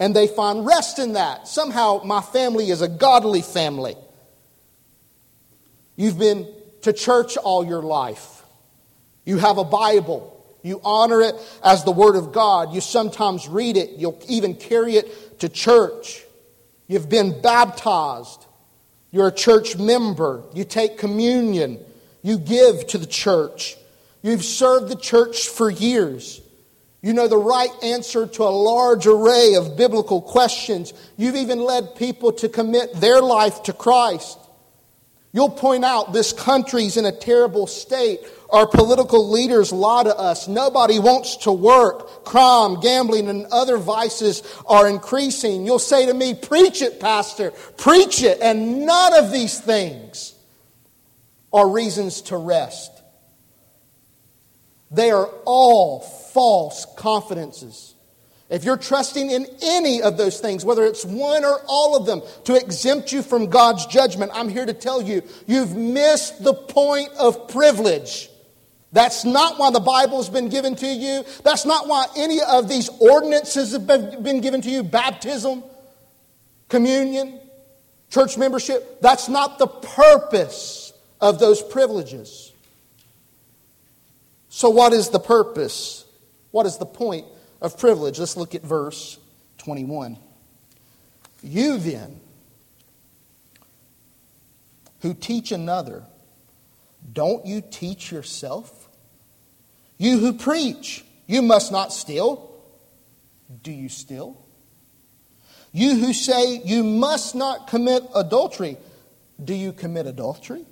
And 0.00 0.12
they 0.14 0.26
find 0.26 0.66
rest 0.66 0.98
in 0.98 1.12
that. 1.12 1.46
Somehow, 1.46 2.02
my 2.04 2.20
family 2.20 2.70
is 2.70 2.82
a 2.82 2.88
godly 2.88 3.42
family. 3.42 3.94
You've 5.94 6.18
been 6.18 6.52
to 6.82 6.92
church 6.92 7.36
all 7.36 7.64
your 7.64 7.82
life. 7.82 8.42
You 9.24 9.38
have 9.38 9.58
a 9.58 9.64
Bible. 9.64 10.34
You 10.64 10.80
honor 10.82 11.20
it 11.20 11.34
as 11.62 11.84
the 11.84 11.92
Word 11.92 12.16
of 12.16 12.32
God. 12.32 12.72
You 12.72 12.80
sometimes 12.80 13.46
read 13.46 13.76
it. 13.76 13.98
You'll 13.98 14.18
even 14.28 14.54
carry 14.54 14.96
it 14.96 15.14
to 15.38 15.48
church. 15.48 16.24
You've 16.86 17.08
been 17.08 17.40
baptized. 17.40 18.46
You're 19.10 19.28
a 19.28 19.32
church 19.32 19.76
member. 19.76 20.42
You 20.54 20.64
take 20.64 20.98
communion. 20.98 21.78
You 22.22 22.38
give 22.38 22.86
to 22.88 22.98
the 22.98 23.06
church. 23.06 23.76
You've 24.22 24.44
served 24.44 24.88
the 24.88 24.96
church 24.96 25.48
for 25.48 25.70
years. 25.70 26.40
You 27.02 27.12
know 27.12 27.28
the 27.28 27.36
right 27.36 27.70
answer 27.82 28.26
to 28.26 28.44
a 28.44 28.48
large 28.48 29.06
array 29.06 29.56
of 29.56 29.76
biblical 29.76 30.22
questions. 30.22 30.94
You've 31.18 31.36
even 31.36 31.60
led 31.60 31.96
people 31.96 32.32
to 32.32 32.48
commit 32.48 32.94
their 32.94 33.20
life 33.20 33.62
to 33.64 33.74
Christ. 33.74 34.38
You'll 35.34 35.50
point 35.50 35.84
out 35.84 36.12
this 36.12 36.32
country's 36.32 36.96
in 36.96 37.06
a 37.06 37.10
terrible 37.10 37.66
state. 37.66 38.20
Our 38.50 38.68
political 38.68 39.32
leaders 39.32 39.72
lie 39.72 40.04
to 40.04 40.16
us. 40.16 40.46
Nobody 40.46 41.00
wants 41.00 41.38
to 41.38 41.50
work. 41.50 42.24
Crime, 42.24 42.78
gambling, 42.78 43.28
and 43.28 43.46
other 43.46 43.76
vices 43.76 44.44
are 44.64 44.88
increasing. 44.88 45.66
You'll 45.66 45.80
say 45.80 46.06
to 46.06 46.14
me, 46.14 46.34
Preach 46.34 46.82
it, 46.82 47.00
Pastor. 47.00 47.50
Preach 47.76 48.22
it. 48.22 48.38
And 48.40 48.86
none 48.86 49.12
of 49.12 49.32
these 49.32 49.58
things 49.58 50.36
are 51.52 51.68
reasons 51.68 52.22
to 52.22 52.36
rest. 52.36 52.92
They 54.92 55.10
are 55.10 55.26
all 55.44 55.98
false 55.98 56.86
confidences. 56.96 57.93
If 58.50 58.64
you're 58.64 58.76
trusting 58.76 59.30
in 59.30 59.46
any 59.62 60.02
of 60.02 60.16
those 60.16 60.38
things, 60.38 60.64
whether 60.64 60.84
it's 60.84 61.04
one 61.04 61.44
or 61.44 61.60
all 61.66 61.96
of 61.96 62.04
them, 62.04 62.22
to 62.44 62.54
exempt 62.54 63.10
you 63.10 63.22
from 63.22 63.46
God's 63.48 63.86
judgment, 63.86 64.32
I'm 64.34 64.48
here 64.48 64.66
to 64.66 64.74
tell 64.74 65.00
you, 65.00 65.22
you've 65.46 65.74
missed 65.74 66.44
the 66.44 66.52
point 66.52 67.08
of 67.18 67.48
privilege. 67.48 68.28
That's 68.92 69.24
not 69.24 69.58
why 69.58 69.70
the 69.70 69.80
Bible's 69.80 70.28
been 70.28 70.50
given 70.50 70.76
to 70.76 70.86
you. 70.86 71.24
That's 71.42 71.64
not 71.64 71.88
why 71.88 72.06
any 72.16 72.40
of 72.40 72.68
these 72.68 72.90
ordinances 73.00 73.72
have 73.72 73.86
been 73.86 74.40
given 74.40 74.60
to 74.60 74.70
you 74.70 74.82
baptism, 74.82 75.64
communion, 76.68 77.40
church 78.10 78.36
membership. 78.36 79.00
That's 79.00 79.28
not 79.28 79.58
the 79.58 79.66
purpose 79.66 80.92
of 81.20 81.38
those 81.38 81.62
privileges. 81.62 82.52
So, 84.50 84.70
what 84.70 84.92
is 84.92 85.08
the 85.08 85.18
purpose? 85.18 86.04
What 86.52 86.66
is 86.66 86.76
the 86.76 86.86
point 86.86 87.26
of 87.64 87.78
privilege. 87.78 88.18
Let's 88.18 88.36
look 88.36 88.54
at 88.54 88.62
verse 88.62 89.18
21. 89.58 90.18
You 91.42 91.78
then, 91.78 92.20
who 95.00 95.14
teach 95.14 95.50
another, 95.50 96.04
don't 97.10 97.46
you 97.46 97.62
teach 97.62 98.12
yourself? 98.12 98.88
You 99.96 100.18
who 100.18 100.34
preach, 100.34 101.04
you 101.26 101.40
must 101.40 101.72
not 101.72 101.92
steal. 101.92 102.52
Do 103.62 103.72
you 103.72 103.88
steal? 103.88 104.38
You 105.72 105.96
who 105.96 106.12
say 106.12 106.60
you 106.64 106.84
must 106.84 107.34
not 107.34 107.68
commit 107.68 108.02
adultery, 108.14 108.76
do 109.42 109.54
you 109.54 109.72
commit 109.72 110.06
adultery? 110.06 110.66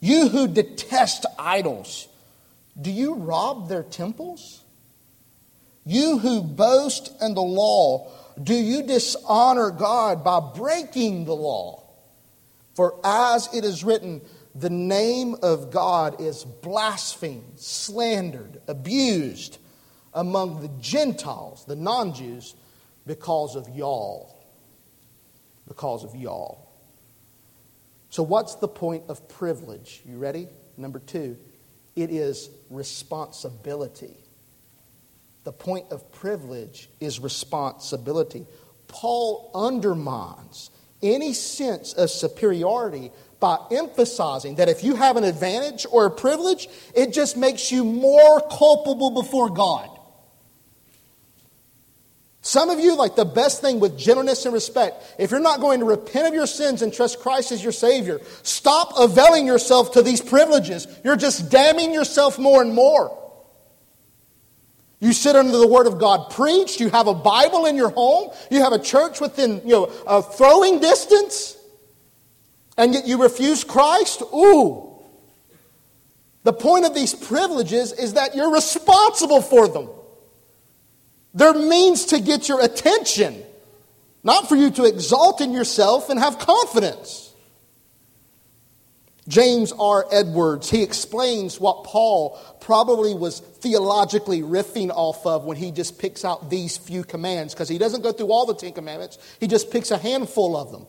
You 0.00 0.28
who 0.28 0.48
detest 0.48 1.26
idols, 1.38 2.08
do 2.80 2.90
you 2.90 3.14
rob 3.14 3.68
their 3.68 3.82
temples? 3.82 4.62
You 5.84 6.18
who 6.18 6.42
boast 6.42 7.12
in 7.20 7.34
the 7.34 7.42
law, 7.42 8.10
do 8.42 8.54
you 8.54 8.82
dishonor 8.82 9.70
God 9.70 10.22
by 10.22 10.40
breaking 10.40 11.24
the 11.24 11.34
law? 11.34 11.82
For 12.74 12.98
as 13.04 13.52
it 13.54 13.64
is 13.64 13.84
written, 13.84 14.20
the 14.54 14.70
name 14.70 15.36
of 15.42 15.70
God 15.70 16.20
is 16.20 16.44
blasphemed, 16.44 17.58
slandered, 17.58 18.60
abused 18.66 19.58
among 20.12 20.60
the 20.60 20.70
Gentiles, 20.80 21.64
the 21.66 21.76
non 21.76 22.14
Jews, 22.14 22.54
because 23.06 23.56
of 23.56 23.68
y'all. 23.68 24.36
Because 25.68 26.04
of 26.04 26.16
y'all. 26.16 26.66
So, 28.10 28.22
what's 28.24 28.56
the 28.56 28.68
point 28.68 29.04
of 29.08 29.28
privilege? 29.28 30.02
You 30.04 30.18
ready? 30.18 30.48
Number 30.76 30.98
two, 30.98 31.36
it 31.94 32.10
is 32.10 32.50
responsibility. 32.70 34.16
The 35.44 35.52
point 35.52 35.86
of 35.90 36.12
privilege 36.12 36.90
is 37.00 37.18
responsibility. 37.18 38.46
Paul 38.88 39.50
undermines 39.54 40.70
any 41.02 41.32
sense 41.32 41.94
of 41.94 42.10
superiority 42.10 43.10
by 43.38 43.58
emphasizing 43.70 44.56
that 44.56 44.68
if 44.68 44.84
you 44.84 44.96
have 44.96 45.16
an 45.16 45.24
advantage 45.24 45.86
or 45.90 46.04
a 46.04 46.10
privilege, 46.10 46.68
it 46.94 47.12
just 47.12 47.36
makes 47.36 47.72
you 47.72 47.84
more 47.84 48.40
culpable 48.50 49.10
before 49.10 49.48
God. 49.48 49.88
Some 52.42 52.70
of 52.70 52.80
you, 52.80 52.96
like 52.96 53.16
the 53.16 53.24
best 53.24 53.60
thing 53.60 53.80
with 53.80 53.98
gentleness 53.98 54.44
and 54.44 54.52
respect, 54.52 55.02
if 55.18 55.30
you're 55.30 55.40
not 55.40 55.60
going 55.60 55.80
to 55.80 55.86
repent 55.86 56.26
of 56.26 56.34
your 56.34 56.46
sins 56.46 56.82
and 56.82 56.92
trust 56.92 57.20
Christ 57.20 57.52
as 57.52 57.62
your 57.62 57.72
Savior, 57.72 58.20
stop 58.42 58.92
availing 58.98 59.46
yourself 59.46 59.92
to 59.92 60.02
these 60.02 60.20
privileges. 60.20 60.86
You're 61.04 61.16
just 61.16 61.50
damning 61.50 61.92
yourself 61.92 62.38
more 62.38 62.62
and 62.62 62.74
more. 62.74 63.16
You 65.00 65.14
sit 65.14 65.34
under 65.34 65.56
the 65.56 65.66
Word 65.66 65.86
of 65.86 65.98
God 65.98 66.30
preached. 66.30 66.78
You 66.78 66.90
have 66.90 67.06
a 67.06 67.14
Bible 67.14 67.64
in 67.64 67.74
your 67.74 67.88
home. 67.88 68.30
You 68.50 68.62
have 68.62 68.72
a 68.72 68.78
church 68.78 69.20
within 69.20 69.62
you 69.64 69.72
know, 69.72 69.84
a 70.06 70.22
throwing 70.22 70.78
distance. 70.78 71.56
And 72.76 72.92
yet 72.94 73.06
you 73.06 73.22
refuse 73.22 73.64
Christ? 73.64 74.22
Ooh. 74.34 74.90
The 76.42 76.52
point 76.52 76.84
of 76.84 76.94
these 76.94 77.14
privileges 77.14 77.92
is 77.92 78.14
that 78.14 78.34
you're 78.34 78.52
responsible 78.52 79.42
for 79.42 79.68
them. 79.68 79.88
They're 81.34 81.54
means 81.54 82.06
to 82.06 82.20
get 82.20 82.48
your 82.48 82.62
attention, 82.62 83.42
not 84.22 84.48
for 84.48 84.56
you 84.56 84.70
to 84.72 84.84
exalt 84.84 85.40
in 85.40 85.52
yourself 85.52 86.10
and 86.10 86.18
have 86.18 86.38
confidence. 86.38 87.29
James 89.30 89.72
R. 89.78 90.06
Edwards, 90.10 90.68
he 90.68 90.82
explains 90.82 91.60
what 91.60 91.84
Paul 91.84 92.36
probably 92.60 93.14
was 93.14 93.38
theologically 93.38 94.42
riffing 94.42 94.90
off 94.90 95.24
of 95.24 95.44
when 95.44 95.56
he 95.56 95.70
just 95.70 96.00
picks 96.00 96.24
out 96.24 96.50
these 96.50 96.76
few 96.76 97.04
commands, 97.04 97.54
because 97.54 97.68
he 97.68 97.78
doesn't 97.78 98.02
go 98.02 98.10
through 98.10 98.32
all 98.32 98.44
the 98.44 98.56
Ten 98.56 98.72
Commandments, 98.72 99.18
he 99.38 99.46
just 99.46 99.70
picks 99.70 99.92
a 99.92 99.98
handful 99.98 100.56
of 100.56 100.72
them. 100.72 100.84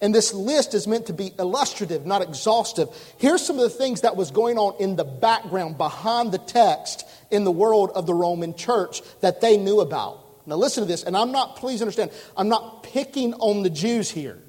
And 0.00 0.14
this 0.14 0.32
list 0.32 0.74
is 0.74 0.86
meant 0.86 1.06
to 1.06 1.12
be 1.12 1.32
illustrative, 1.36 2.06
not 2.06 2.22
exhaustive. 2.22 2.88
Here's 3.18 3.44
some 3.44 3.56
of 3.56 3.62
the 3.62 3.70
things 3.70 4.02
that 4.02 4.14
was 4.14 4.30
going 4.30 4.56
on 4.56 4.80
in 4.80 4.94
the 4.94 5.04
background 5.04 5.76
behind 5.76 6.30
the 6.30 6.38
text 6.38 7.04
in 7.32 7.42
the 7.42 7.50
world 7.50 7.90
of 7.96 8.06
the 8.06 8.14
Roman 8.14 8.54
church 8.54 9.02
that 9.22 9.40
they 9.40 9.56
knew 9.56 9.80
about. 9.80 10.46
Now, 10.46 10.54
listen 10.54 10.84
to 10.84 10.88
this, 10.88 11.02
and 11.02 11.16
I'm 11.16 11.32
not, 11.32 11.56
please 11.56 11.82
understand, 11.82 12.12
I'm 12.36 12.48
not 12.48 12.84
picking 12.84 13.34
on 13.34 13.64
the 13.64 13.70
Jews 13.70 14.08
here. 14.08 14.40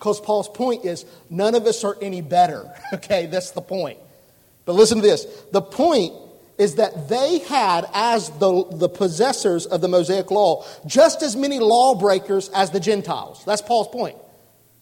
Because 0.00 0.18
Paul's 0.18 0.48
point 0.48 0.86
is 0.86 1.04
none 1.28 1.54
of 1.54 1.66
us 1.66 1.84
are 1.84 1.96
any 2.00 2.22
better. 2.22 2.72
Okay, 2.92 3.26
that's 3.26 3.52
the 3.52 3.60
point. 3.60 3.98
But 4.64 4.74
listen 4.74 4.98
to 4.98 5.02
this 5.02 5.24
the 5.52 5.62
point 5.62 6.12
is 6.58 6.74
that 6.76 7.08
they 7.08 7.38
had, 7.38 7.88
as 7.94 8.30
the, 8.30 8.64
the 8.72 8.88
possessors 8.88 9.66
of 9.66 9.80
the 9.80 9.88
Mosaic 9.88 10.30
law, 10.30 10.64
just 10.86 11.22
as 11.22 11.36
many 11.36 11.58
lawbreakers 11.58 12.48
as 12.50 12.70
the 12.70 12.80
Gentiles. 12.80 13.42
That's 13.46 13.62
Paul's 13.62 13.88
point. 13.88 14.16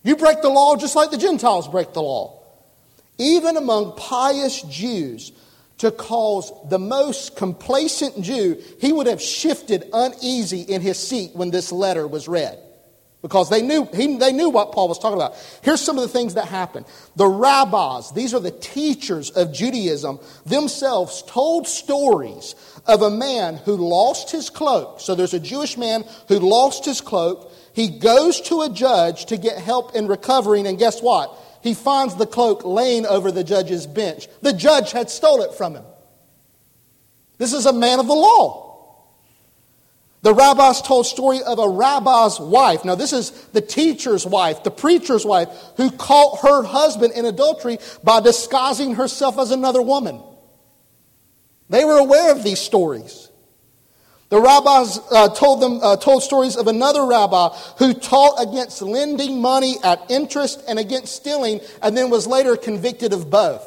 You 0.03 0.17
break 0.17 0.41
the 0.41 0.49
law 0.49 0.77
just 0.77 0.97
like 0.97 1.11
the 1.11 1.19
Gentiles 1.19 1.69
break 1.69 1.93
the 1.93 2.03
law. 2.03 2.43
Even 3.19 3.57
among 3.57 3.95
pious 3.97 4.63
Jews, 4.63 5.33
to 5.79 5.91
cause 5.91 6.53
the 6.69 6.79
most 6.79 7.37
complacent 7.37 8.21
Jew, 8.23 8.61
he 8.81 8.93
would 8.93 9.07
have 9.07 9.21
shifted 9.21 9.89
uneasy 9.93 10.63
in 10.63 10.81
his 10.81 10.99
seat 10.99 11.33
when 11.35 11.51
this 11.51 11.71
letter 11.71 12.07
was 12.07 12.27
read 12.27 12.59
because 13.21 13.51
they 13.51 13.63
knew, 13.63 13.85
he, 13.93 14.17
they 14.17 14.33
knew 14.33 14.49
what 14.49 14.73
Paul 14.73 14.89
was 14.89 14.99
talking 14.99 15.19
about. 15.19 15.35
Here's 15.63 15.81
some 15.81 15.97
of 15.97 16.03
the 16.03 16.09
things 16.09 16.35
that 16.35 16.47
happened. 16.47 16.87
The 17.17 17.27
rabbis, 17.27 18.13
these 18.13 18.33
are 18.33 18.41
the 18.41 18.53
teachers 18.53 19.31
of 19.31 19.53
Judaism, 19.53 20.21
themselves 20.47 21.25
told 21.27 21.67
stories 21.67 22.55
of 22.87 23.03
a 23.03 23.11
man 23.11 23.57
who 23.57 23.77
lost 23.77 24.31
his 24.31 24.51
cloak. 24.51 25.01
So 25.01 25.15
there's 25.15 25.35
a 25.35 25.41
Jewish 25.41 25.77
man 25.77 26.05
who 26.29 26.39
lost 26.39 26.85
his 26.85 27.01
cloak. 27.01 27.53
He 27.73 27.99
goes 27.99 28.41
to 28.43 28.63
a 28.63 28.71
judge 28.71 29.27
to 29.27 29.37
get 29.37 29.59
help 29.59 29.97
in 29.97 30.07
recovering, 30.07 30.67
and 30.69 30.79
guess 30.79 31.03
what? 31.03 31.37
He 31.61 31.75
finds 31.75 32.15
the 32.15 32.27
cloak 32.27 32.65
laying 32.65 33.05
over 33.05 33.33
the 33.33 33.43
judge's 33.43 33.87
bench. 33.87 34.29
The 34.43 34.53
judge 34.53 34.93
had 34.93 35.11
stole 35.11 35.43
it 35.43 35.55
from 35.55 35.75
him. 35.75 35.85
This 37.39 37.53
is 37.53 37.67
a 37.67 37.73
man 37.73 37.99
of 37.99 38.07
the 38.07 38.15
law. 38.15 38.68
The 40.29 40.35
rabbis 40.35 40.83
told 40.83 41.07
story 41.07 41.41
of 41.43 41.59
a 41.59 41.67
rabbi's 41.67 42.39
wife. 42.39 42.85
Now, 42.85 42.97
this 42.97 43.15
is 43.15 43.31
the 43.55 43.63
teacher's 43.63 44.27
wife, 44.27 44.63
the 44.63 44.71
preacher's 44.71 45.25
wife, 45.25 45.49
who 45.79 45.91
caught 45.91 46.41
her 46.41 46.65
husband 46.65 47.15
in 47.15 47.25
adultery 47.25 47.79
by 48.05 48.21
disguising 48.21 48.97
herself 48.97 49.39
as 49.39 49.53
another 49.53 49.81
woman. 49.81 50.21
They 51.71 51.83
were 51.83 51.97
aware 51.97 52.31
of 52.31 52.45
these 52.45 52.61
stories. 52.61 53.31
The 54.29 54.39
rabbis 54.39 55.01
uh, 55.11 55.29
told 55.31 55.63
them 55.63 55.81
uh, 55.83 55.97
told 55.97 56.23
stories 56.23 56.57
of 56.57 56.67
another 56.67 57.07
rabbi 57.07 57.49
who 57.79 57.95
taught 57.95 58.35
against 58.39 58.83
lending 58.83 59.41
money 59.41 59.77
at 59.83 60.11
interest 60.11 60.63
and 60.69 60.79
against 60.79 61.17
stealing, 61.17 61.63
and 61.81 61.97
then 61.97 62.11
was 62.11 62.27
later 62.27 62.55
convicted 62.55 63.15
of 63.15 63.31
both. 63.31 63.67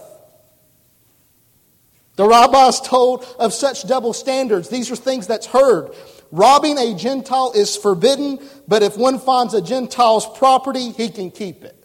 The 2.18 2.28
rabbis 2.28 2.82
told 2.82 3.26
of 3.40 3.52
such 3.52 3.88
double 3.88 4.14
standards. 4.14 4.70
These 4.70 4.92
are 4.92 4.96
things 4.96 5.26
that's 5.26 5.48
heard. 5.48 5.96
Robbing 6.32 6.78
a 6.78 6.96
Gentile 6.96 7.52
is 7.54 7.76
forbidden, 7.76 8.40
but 8.68 8.84
if 8.84 8.98
one 8.98 9.20
finds 9.20 9.54
a 9.54 9.62
Gentile's 9.62 10.26
property, 10.38 10.92
he 10.92 11.10
can 11.10 11.30
keep 11.30 11.64
it. 11.64 11.78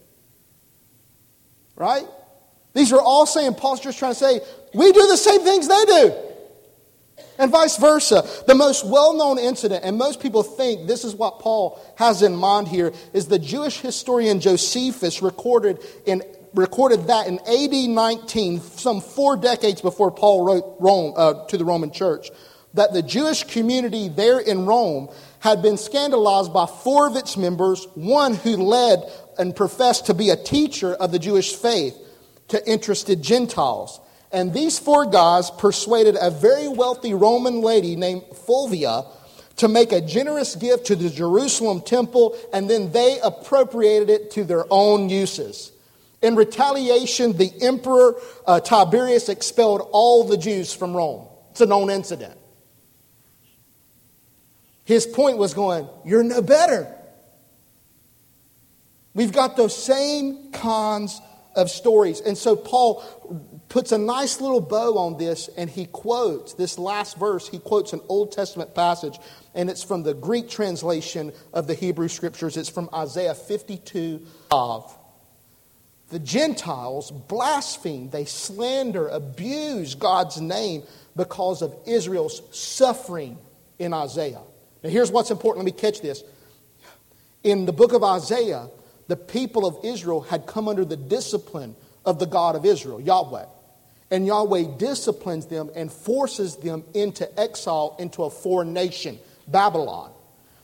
Right? 1.75 2.07
These 2.73 2.93
are 2.93 3.01
all 3.01 3.25
saying, 3.25 3.55
Paul's 3.55 3.81
just 3.81 3.99
trying 3.99 4.13
to 4.13 4.19
say, 4.19 4.39
we 4.73 4.91
do 4.91 5.07
the 5.07 5.17
same 5.17 5.41
things 5.41 5.67
they 5.67 5.85
do. 5.85 6.15
And 7.39 7.51
vice 7.51 7.77
versa. 7.77 8.27
The 8.47 8.55
most 8.55 8.85
well 8.85 9.15
known 9.15 9.37
incident, 9.37 9.83
and 9.83 9.97
most 9.97 10.21
people 10.21 10.43
think 10.43 10.87
this 10.87 11.03
is 11.03 11.13
what 11.13 11.39
Paul 11.39 11.79
has 11.97 12.21
in 12.21 12.35
mind 12.35 12.67
here, 12.67 12.93
is 13.13 13.27
the 13.27 13.37
Jewish 13.37 13.79
historian 13.79 14.39
Josephus 14.39 15.21
recorded, 15.21 15.79
in, 16.05 16.23
recorded 16.53 17.07
that 17.07 17.27
in 17.27 17.39
AD 17.39 17.89
19, 17.89 18.61
some 18.61 19.01
four 19.01 19.37
decades 19.37 19.81
before 19.81 20.09
Paul 20.09 20.45
wrote 20.45 20.77
Rome, 20.79 21.13
uh, 21.15 21.45
to 21.47 21.57
the 21.57 21.65
Roman 21.65 21.91
church 21.91 22.29
that 22.77 22.93
the 22.93 23.01
Jewish 23.01 23.43
community 23.43 24.07
there 24.07 24.39
in 24.39 24.65
Rome 24.65 25.09
had 25.39 25.61
been 25.61 25.77
scandalized 25.77 26.53
by 26.53 26.65
four 26.65 27.07
of 27.07 27.15
its 27.15 27.35
members, 27.35 27.85
one 27.95 28.35
who 28.35 28.55
led 28.55 29.03
and 29.37 29.55
professed 29.55 30.05
to 30.05 30.13
be 30.13 30.29
a 30.29 30.35
teacher 30.35 30.93
of 30.93 31.11
the 31.11 31.19
Jewish 31.19 31.55
faith 31.55 31.95
to 32.49 32.69
interested 32.69 33.21
Gentiles. 33.21 33.99
And 34.31 34.53
these 34.53 34.77
four 34.77 35.05
guys 35.05 35.49
persuaded 35.51 36.17
a 36.19 36.29
very 36.29 36.67
wealthy 36.67 37.13
Roman 37.13 37.61
lady 37.61 37.95
named 37.95 38.23
Fulvia 38.45 39.05
to 39.57 39.67
make 39.67 39.91
a 39.91 40.01
generous 40.01 40.55
gift 40.55 40.85
to 40.87 40.95
the 40.95 41.09
Jerusalem 41.09 41.81
temple, 41.81 42.37
and 42.53 42.69
then 42.69 42.91
they 42.91 43.19
appropriated 43.23 44.09
it 44.09 44.31
to 44.31 44.43
their 44.43 44.65
own 44.69 45.09
uses. 45.09 45.71
In 46.21 46.35
retaliation, 46.35 47.37
the 47.37 47.51
emperor 47.61 48.19
uh, 48.45 48.59
Tiberius 48.59 49.29
expelled 49.29 49.87
all 49.91 50.25
the 50.25 50.37
Jews 50.37 50.73
from 50.73 50.95
Rome. 50.95 51.27
It's 51.51 51.61
a 51.61 51.65
known 51.65 51.89
incident. 51.89 52.37
His 54.87 55.05
point 55.05 55.37
was 55.37 55.53
going, 55.53 55.85
You're 56.05 56.23
no 56.23 56.41
better. 56.41 56.87
We've 59.13 59.33
got 59.33 59.57
those 59.57 59.75
same 59.75 60.53
kinds 60.53 61.19
of 61.57 61.69
stories. 61.69 62.21
And 62.21 62.37
so 62.37 62.55
Paul 62.55 63.03
puts 63.67 63.91
a 63.91 63.97
nice 63.97 64.39
little 64.39 64.61
bow 64.61 64.97
on 64.97 65.17
this 65.17 65.49
and 65.57 65.69
he 65.69 65.87
quotes 65.87 66.53
this 66.53 66.79
last 66.79 67.17
verse. 67.17 67.49
He 67.49 67.59
quotes 67.59 67.91
an 67.91 67.99
Old 68.07 68.31
Testament 68.31 68.73
passage, 68.73 69.19
and 69.53 69.69
it's 69.69 69.83
from 69.83 70.03
the 70.03 70.13
Greek 70.13 70.47
translation 70.47 71.33
of 71.51 71.67
the 71.67 71.73
Hebrew 71.73 72.07
Scriptures. 72.07 72.55
It's 72.55 72.69
from 72.69 72.89
Isaiah 72.93 73.35
52 73.35 74.25
of. 74.51 74.97
The 76.11 76.19
Gentiles 76.19 77.11
blaspheme, 77.11 78.09
they 78.09 78.23
slander, 78.23 79.09
abuse 79.09 79.95
God's 79.95 80.39
name 80.39 80.83
because 81.17 81.61
of 81.61 81.75
Israel's 81.85 82.41
suffering 82.57 83.37
in 83.79 83.91
Isaiah. 83.91 84.43
Now, 84.83 84.89
here's 84.89 85.11
what's 85.11 85.31
important. 85.31 85.65
Let 85.65 85.73
me 85.73 85.79
catch 85.79 86.01
this. 86.01 86.23
In 87.43 87.65
the 87.65 87.73
book 87.73 87.93
of 87.93 88.03
Isaiah, 88.03 88.69
the 89.07 89.15
people 89.15 89.65
of 89.65 89.77
Israel 89.83 90.21
had 90.21 90.45
come 90.45 90.67
under 90.67 90.85
the 90.85 90.97
discipline 90.97 91.75
of 92.05 92.19
the 92.19 92.25
God 92.25 92.55
of 92.55 92.65
Israel, 92.65 92.99
Yahweh. 92.99 93.45
And 94.09 94.25
Yahweh 94.25 94.77
disciplines 94.77 95.47
them 95.47 95.69
and 95.75 95.91
forces 95.91 96.55
them 96.57 96.83
into 96.93 97.27
exile 97.39 97.95
into 97.99 98.23
a 98.23 98.29
foreign 98.29 98.73
nation, 98.73 99.19
Babylon. 99.47 100.11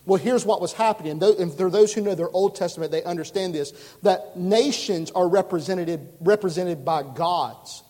Well, 0.06 0.19
here's 0.19 0.45
what 0.45 0.60
was 0.62 0.73
happening. 0.73 1.19
There 1.19 1.67
are 1.67 1.69
those 1.69 1.93
who 1.93 2.02
know 2.02 2.15
their 2.15 2.30
Old 2.30 2.56
Testament, 2.56 2.91
they 2.91 3.04
understand 3.04 3.56
this 3.56 3.71
that 4.04 4.38
nations 4.38 5.12
are 5.12 5.28
represented, 5.28 6.10
represented 6.19 6.84
by 6.84 7.04
gods. 7.04 7.84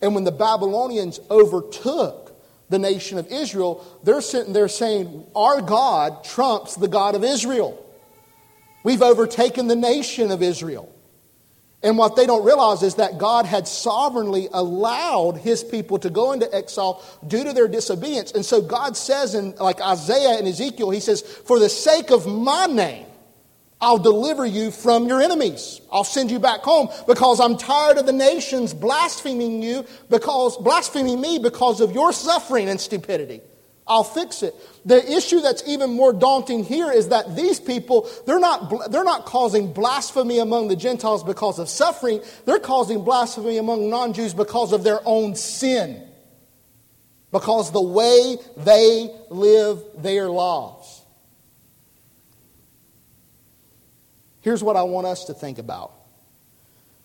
And 0.00 0.14
when 0.14 0.24
the 0.24 0.32
Babylonians 0.32 1.18
overtook 1.30 2.25
the 2.68 2.78
nation 2.78 3.18
of 3.18 3.28
Israel, 3.28 3.84
they're 4.02 4.20
sitting 4.20 4.52
there 4.52 4.68
saying, 4.68 5.26
Our 5.34 5.60
God 5.60 6.24
trumps 6.24 6.74
the 6.74 6.88
God 6.88 7.14
of 7.14 7.24
Israel. 7.24 7.82
We've 8.82 9.02
overtaken 9.02 9.66
the 9.66 9.76
nation 9.76 10.30
of 10.30 10.42
Israel. 10.42 10.92
And 11.82 11.98
what 11.98 12.16
they 12.16 12.26
don't 12.26 12.44
realize 12.44 12.82
is 12.82 12.96
that 12.96 13.18
God 13.18 13.46
had 13.46 13.68
sovereignly 13.68 14.48
allowed 14.52 15.36
his 15.36 15.62
people 15.62 15.98
to 15.98 16.10
go 16.10 16.32
into 16.32 16.52
exile 16.52 17.02
due 17.26 17.44
to 17.44 17.52
their 17.52 17.68
disobedience. 17.68 18.32
And 18.32 18.44
so 18.44 18.60
God 18.60 18.96
says 18.96 19.34
in 19.34 19.54
like 19.56 19.80
Isaiah 19.80 20.38
and 20.38 20.48
Ezekiel, 20.48 20.90
he 20.90 21.00
says, 21.00 21.22
For 21.22 21.58
the 21.58 21.68
sake 21.68 22.10
of 22.10 22.26
my 22.26 22.66
name, 22.66 23.06
I'll 23.80 23.98
deliver 23.98 24.46
you 24.46 24.70
from 24.70 25.06
your 25.06 25.20
enemies. 25.20 25.80
I'll 25.92 26.04
send 26.04 26.30
you 26.30 26.38
back 26.38 26.60
home 26.60 26.88
because 27.06 27.40
I'm 27.40 27.58
tired 27.58 27.98
of 27.98 28.06
the 28.06 28.12
nations 28.12 28.72
blaspheming 28.72 29.62
you 29.62 29.84
because 30.08 30.56
blaspheming 30.56 31.20
me 31.20 31.38
because 31.38 31.80
of 31.80 31.92
your 31.92 32.12
suffering 32.12 32.68
and 32.68 32.80
stupidity. 32.80 33.42
I'll 33.88 34.02
fix 34.02 34.42
it. 34.42 34.54
The 34.84 35.12
issue 35.12 35.40
that's 35.40 35.62
even 35.66 35.92
more 35.92 36.12
daunting 36.12 36.64
here 36.64 36.90
is 36.90 37.10
that 37.10 37.36
these 37.36 37.60
people, 37.60 38.08
they're 38.26 38.40
not, 38.40 38.90
they're 38.90 39.04
not 39.04 39.26
causing 39.26 39.72
blasphemy 39.72 40.38
among 40.40 40.68
the 40.68 40.74
Gentiles 40.74 41.22
because 41.22 41.60
of 41.60 41.68
suffering. 41.68 42.20
They're 42.46 42.58
causing 42.58 43.04
blasphemy 43.04 43.58
among 43.58 43.88
non 43.88 44.12
Jews 44.12 44.34
because 44.34 44.72
of 44.72 44.82
their 44.82 45.00
own 45.04 45.36
sin. 45.36 46.02
Because 47.30 47.70
the 47.70 47.82
way 47.82 48.38
they 48.56 49.10
live 49.30 49.84
their 49.98 50.28
lives. 50.28 50.75
Here's 54.46 54.62
what 54.62 54.76
I 54.76 54.84
want 54.84 55.08
us 55.08 55.24
to 55.24 55.34
think 55.34 55.58
about. 55.58 55.92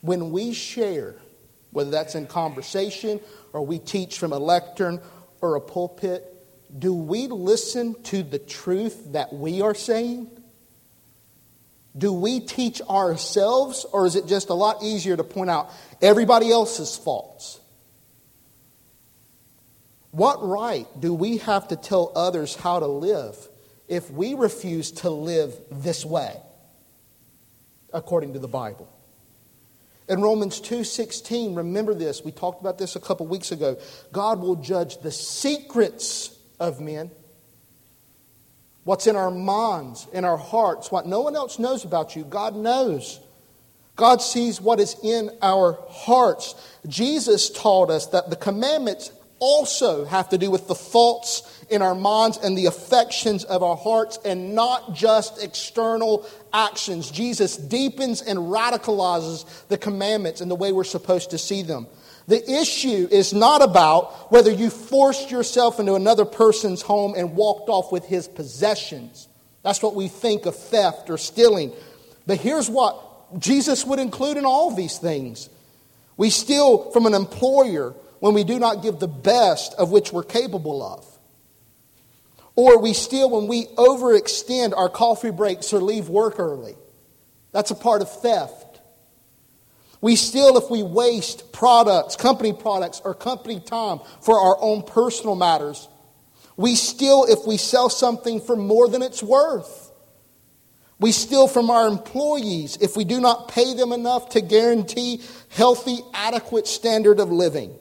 When 0.02 0.30
we 0.30 0.54
share 0.54 1.16
whether 1.72 1.90
that's 1.90 2.14
in 2.14 2.28
conversation 2.28 3.20
or 3.52 3.66
we 3.66 3.80
teach 3.80 4.20
from 4.20 4.32
a 4.32 4.38
lectern 4.38 5.02
or 5.42 5.56
a 5.56 5.60
pulpit, 5.60 6.24
do 6.78 6.94
we 6.94 7.26
listen 7.26 8.00
to 8.04 8.22
the 8.22 8.38
truth 8.38 9.14
that 9.14 9.34
we 9.34 9.60
are 9.64 9.74
saying? 9.74 10.30
Do 11.98 12.14
we 12.14 12.42
teach 12.42 12.80
ourselves, 12.84 13.88
or 13.92 14.06
is 14.06 14.16
it 14.16 14.28
just 14.28 14.50
a 14.50 14.54
lot 14.54 14.84
easier 14.84 15.18
to 15.18 15.24
point 15.24 15.50
out 15.50 15.72
everybody 16.00 16.52
else's 16.52 16.96
faults? 16.96 17.60
What 20.12 20.48
right 20.48 20.86
do 21.00 21.12
we 21.12 21.38
have 21.38 21.70
to 21.70 21.76
tell 21.76 22.12
others 22.16 22.56
how 22.56 22.82
to 22.82 22.88
live 22.88 23.36
if 23.88 24.12
we 24.12 24.36
refuse 24.36 24.92
to 24.92 25.10
live 25.10 25.56
this 25.72 26.06
way, 26.06 26.36
according 27.94 28.34
to 28.34 28.40
the 28.40 28.48
Bible? 28.48 28.88
In 30.08 30.22
Romans 30.22 30.60
2:16, 30.60 31.56
remember 31.56 31.94
this, 31.94 32.24
we 32.24 32.32
talked 32.32 32.60
about 32.60 32.78
this 32.78 32.96
a 32.96 33.00
couple 33.00 33.26
weeks 33.28 33.52
ago. 33.52 33.78
God 34.12 34.42
will 34.42 34.56
judge 34.56 34.98
the 34.98 35.12
secrets 35.12 36.32
of 36.60 36.82
men. 36.82 37.12
What's 38.84 39.08
in 39.08 39.16
our 39.16 39.32
minds, 39.32 40.08
in 40.12 40.26
our 40.26 40.38
hearts, 40.38 40.92
what 40.92 41.06
no 41.06 41.22
one 41.22 41.36
else 41.36 41.60
knows 41.60 41.86
about 41.86 42.16
you, 42.16 42.24
God 42.24 42.56
knows. 42.56 43.20
God 43.96 44.22
sees 44.22 44.60
what 44.60 44.80
is 44.80 44.96
in 45.04 45.30
our 45.42 45.78
hearts. 45.88 46.56
Jesus 46.88 47.50
taught 47.50 47.92
us 47.92 48.08
that 48.08 48.30
the 48.30 48.36
commandments 48.36 49.12
also 49.40 50.06
have 50.06 50.30
to 50.30 50.38
do 50.38 50.50
with 50.50 50.68
the 50.68 50.76
thoughts 50.76 51.44
in 51.72 51.82
our 51.82 51.96
minds 51.96 52.38
and 52.38 52.58
the 52.58 52.66
affections 52.66 53.44
of 53.46 53.64
our 53.64 53.78
hearts 53.78 54.20
and 54.26 54.54
not 54.54 54.94
just 54.94 55.42
external 55.44 56.28
actions. 56.54 57.10
Jesus 57.10 57.56
deepens 57.58 58.22
and 58.22 58.38
radicalizes 58.38 59.68
the 59.68 59.78
commandments 59.78 60.42
and 60.42 60.52
the 60.52 60.56
way 60.56 60.72
we're 60.72 60.84
supposed 60.84 61.32
to 61.32 61.38
see 61.38 61.64
them. 61.64 61.88
The 62.28 62.50
issue 62.50 63.08
is 63.10 63.34
not 63.34 63.62
about 63.62 64.32
whether 64.32 64.52
you 64.52 64.70
forced 64.70 65.32
yourself 65.32 65.80
into 65.80 65.96
another 65.96 66.26
person's 66.26 66.82
home 66.82 67.14
and 67.18 67.36
walked 67.36 67.70
off 67.70 67.92
with 67.92 68.06
his 68.06 68.28
possessions. 68.28 69.28
That's 69.64 69.82
what 69.82 69.96
we 69.96 70.08
think 70.08 70.46
of 70.46 70.56
theft 70.56 71.10
or 71.10 71.18
stealing. 71.18 71.72
But 72.28 72.38
here's 72.40 72.70
what 72.70 73.40
Jesus 73.40 73.86
would 73.86 74.00
include 74.00 74.38
in 74.38 74.46
all 74.46 74.76
these 74.76 74.98
things. 74.98 75.50
We 76.18 76.30
steal 76.30 76.92
from 76.92 77.06
an 77.06 77.14
employer 77.14 77.96
when 78.20 78.34
we 78.34 78.44
do 78.44 78.60
not 78.60 78.84
give 78.84 79.00
the 79.00 79.08
best 79.08 79.74
of 79.76 79.92
which 79.92 80.14
we're 80.14 80.24
capable 80.24 80.84
of. 80.84 81.06
Or 82.62 82.78
we 82.78 82.94
steal 82.94 83.28
when 83.28 83.48
we 83.48 83.66
overextend 83.76 84.78
our 84.78 84.88
coffee 84.88 85.32
breaks 85.32 85.74
or 85.74 85.82
leave 85.82 86.10
work 86.10 86.38
early. 86.38 86.76
That's 87.52 87.72
a 87.72 87.76
part 87.76 88.04
of 88.04 88.22
theft. 88.22 88.82
We 90.00 90.16
steal 90.16 90.56
if 90.58 90.70
we 90.70 90.84
waste 90.84 91.52
products, 91.52 92.16
company 92.16 92.54
products, 92.54 93.02
or 93.04 93.16
company 93.16 93.60
time 93.60 94.00
for 94.22 94.40
our 94.40 94.58
own 94.62 94.84
personal 94.84 95.34
matters. 95.34 95.90
We 96.56 96.76
steal 96.76 97.26
if 97.28 97.48
we 97.48 97.58
sell 97.58 97.90
something 97.90 98.40
for 98.40 98.56
more 98.56 98.88
than 98.88 99.02
it's 99.02 99.24
worth. 99.24 99.92
We 101.00 101.14
steal 101.14 101.48
from 101.48 101.72
our 101.72 101.88
employees 101.88 102.78
if 102.80 102.96
we 102.96 103.06
do 103.06 103.20
not 103.20 103.48
pay 103.48 103.74
them 103.74 103.92
enough 103.92 104.30
to 104.30 104.42
guarantee 104.42 105.24
healthy, 105.50 105.98
adequate 106.14 106.68
standard 106.68 107.20
of 107.20 107.32
living. 107.32 107.76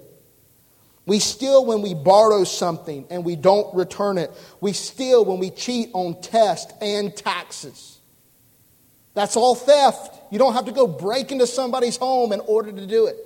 We 1.10 1.18
steal 1.18 1.66
when 1.66 1.82
we 1.82 1.92
borrow 1.92 2.44
something 2.44 3.04
and 3.10 3.24
we 3.24 3.34
don't 3.34 3.74
return 3.74 4.16
it. 4.16 4.30
We 4.60 4.72
steal 4.72 5.24
when 5.24 5.40
we 5.40 5.50
cheat 5.50 5.90
on 5.92 6.20
tests 6.20 6.72
and 6.80 7.16
taxes. 7.16 7.98
That's 9.14 9.34
all 9.34 9.56
theft. 9.56 10.16
You 10.30 10.38
don't 10.38 10.52
have 10.52 10.66
to 10.66 10.70
go 10.70 10.86
break 10.86 11.32
into 11.32 11.48
somebody's 11.48 11.96
home 11.96 12.30
in 12.30 12.38
order 12.38 12.70
to 12.70 12.86
do 12.86 13.08
it. 13.08 13.16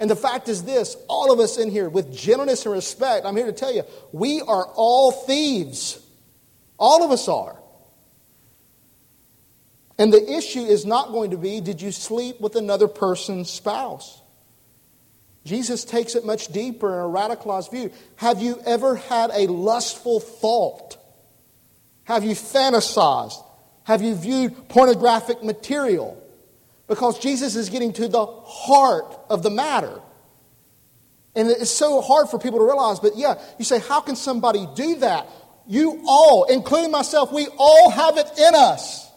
And 0.00 0.10
the 0.10 0.16
fact 0.16 0.48
is 0.48 0.64
this 0.64 0.96
all 1.06 1.32
of 1.32 1.38
us 1.38 1.58
in 1.58 1.70
here, 1.70 1.88
with 1.88 2.12
gentleness 2.12 2.66
and 2.66 2.74
respect, 2.74 3.24
I'm 3.24 3.36
here 3.36 3.46
to 3.46 3.52
tell 3.52 3.72
you, 3.72 3.84
we 4.10 4.40
are 4.40 4.66
all 4.74 5.12
thieves. 5.12 6.04
All 6.76 7.04
of 7.04 7.12
us 7.12 7.28
are. 7.28 7.56
And 9.96 10.12
the 10.12 10.32
issue 10.32 10.64
is 10.64 10.84
not 10.84 11.12
going 11.12 11.30
to 11.30 11.36
be 11.36 11.60
did 11.60 11.80
you 11.80 11.92
sleep 11.92 12.40
with 12.40 12.56
another 12.56 12.88
person's 12.88 13.48
spouse? 13.48 14.21
Jesus 15.44 15.84
takes 15.84 16.14
it 16.14 16.24
much 16.24 16.48
deeper 16.48 16.92
in 16.92 16.98
a 17.00 17.08
radicalized 17.08 17.70
view. 17.70 17.90
Have 18.16 18.40
you 18.40 18.60
ever 18.64 18.96
had 18.96 19.30
a 19.32 19.46
lustful 19.48 20.20
thought? 20.20 20.96
Have 22.04 22.24
you 22.24 22.32
fantasized? 22.32 23.42
Have 23.84 24.02
you 24.02 24.14
viewed 24.14 24.68
pornographic 24.68 25.42
material? 25.42 26.22
Because 26.86 27.18
Jesus 27.18 27.56
is 27.56 27.70
getting 27.70 27.92
to 27.94 28.08
the 28.08 28.24
heart 28.24 29.16
of 29.28 29.42
the 29.42 29.50
matter. 29.50 30.00
And 31.34 31.48
it's 31.48 31.70
so 31.70 32.00
hard 32.00 32.28
for 32.28 32.38
people 32.38 32.58
to 32.58 32.64
realize, 32.64 33.00
but 33.00 33.16
yeah, 33.16 33.40
you 33.58 33.64
say, 33.64 33.80
how 33.80 34.00
can 34.00 34.16
somebody 34.16 34.66
do 34.74 34.96
that? 34.96 35.26
You 35.66 36.02
all, 36.06 36.44
including 36.44 36.90
myself, 36.90 37.32
we 37.32 37.48
all 37.56 37.90
have 37.90 38.18
it 38.18 38.26
in 38.38 38.54
us. 38.54 39.10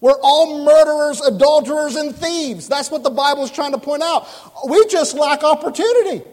We're 0.00 0.18
all 0.22 0.64
murderers, 0.64 1.20
adulterers, 1.20 1.94
and 1.96 2.16
thieves. 2.16 2.68
That's 2.68 2.90
what 2.90 3.02
the 3.02 3.10
Bible 3.10 3.44
is 3.44 3.50
trying 3.50 3.72
to 3.72 3.78
point 3.78 4.02
out. 4.02 4.26
We 4.66 4.86
just 4.86 5.14
lack 5.14 5.42
opportunity. 5.42 6.24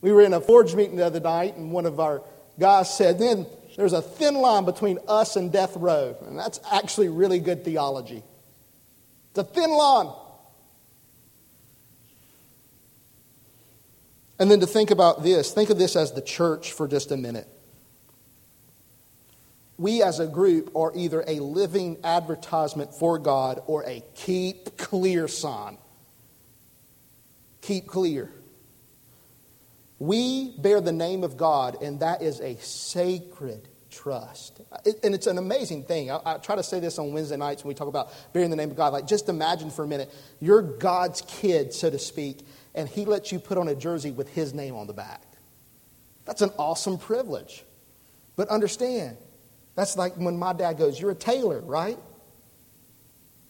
We 0.00 0.12
were 0.12 0.22
in 0.22 0.32
a 0.32 0.40
forge 0.40 0.74
meeting 0.74 0.96
the 0.96 1.04
other 1.04 1.20
night, 1.20 1.56
and 1.56 1.72
one 1.72 1.84
of 1.84 2.00
our 2.00 2.22
guys 2.58 2.92
said, 2.92 3.18
Then 3.18 3.46
there's 3.76 3.92
a 3.92 4.00
thin 4.00 4.34
line 4.34 4.64
between 4.64 4.98
us 5.06 5.36
and 5.36 5.52
death 5.52 5.76
row. 5.76 6.16
And 6.26 6.38
that's 6.38 6.58
actually 6.70 7.08
really 7.08 7.38
good 7.38 7.64
theology. 7.64 8.22
It's 9.30 9.38
a 9.38 9.44
thin 9.44 9.70
line. 9.70 10.10
And 14.38 14.50
then 14.50 14.60
to 14.60 14.66
think 14.66 14.90
about 14.90 15.22
this, 15.22 15.52
think 15.52 15.70
of 15.70 15.78
this 15.78 15.96
as 15.96 16.12
the 16.12 16.22
church 16.22 16.72
for 16.72 16.88
just 16.88 17.12
a 17.12 17.16
minute 17.16 17.46
we 19.82 20.00
as 20.00 20.20
a 20.20 20.26
group 20.28 20.74
are 20.76 20.92
either 20.94 21.24
a 21.26 21.40
living 21.40 21.98
advertisement 22.04 22.94
for 22.94 23.18
God 23.18 23.60
or 23.66 23.82
a 23.84 24.02
keep 24.14 24.78
clear 24.78 25.26
sign. 25.26 25.76
Keep 27.62 27.88
clear. 27.88 28.30
We 29.98 30.54
bear 30.58 30.80
the 30.80 30.92
name 30.92 31.24
of 31.24 31.36
God, 31.36 31.82
and 31.82 31.98
that 32.00 32.22
is 32.22 32.40
a 32.40 32.56
sacred 32.58 33.68
trust. 33.90 34.60
and 35.02 35.14
it's 35.14 35.26
an 35.26 35.38
amazing 35.38 35.84
thing. 35.84 36.10
I, 36.10 36.20
I, 36.24 36.38
try 36.38 36.56
to 36.56 36.62
say 36.62 36.80
this 36.80 36.98
on 36.98 37.12
Wednesday 37.12 37.36
nights 37.36 37.62
when 37.62 37.68
we 37.68 37.74
talk 37.74 37.88
about 37.88 38.12
bearing 38.32 38.50
the 38.50 38.56
name 38.56 38.70
of 38.70 38.76
God. 38.76 38.92
Like, 38.92 39.06
just 39.06 39.28
imagine 39.28 39.70
for 39.70 39.84
a 39.84 39.88
minute, 39.88 40.12
you're 40.40 40.62
God's 40.62 41.22
kid, 41.22 41.72
so 41.72 41.90
to 41.90 41.98
speak, 41.98 42.46
and 42.74 42.88
He 42.88 43.04
lets 43.04 43.32
you 43.32 43.38
put 43.38 43.58
on 43.58 43.68
a 43.68 43.74
jersey 43.74 44.12
with 44.12 44.28
His 44.28 44.54
name 44.54 44.76
on 44.76 44.86
the 44.86 44.92
back. 44.92 45.22
That's 46.24 46.40
an 46.42 46.50
awesome 46.56 46.98
privilege. 46.98 47.64
But 48.34 48.48
understand, 48.48 49.18
that's 49.74 49.96
like 49.96 50.16
when 50.16 50.38
my 50.38 50.52
dad 50.52 50.78
goes, 50.78 51.00
You're 51.00 51.12
a 51.12 51.16
Taylor, 51.16 51.60
right? 51.60 51.98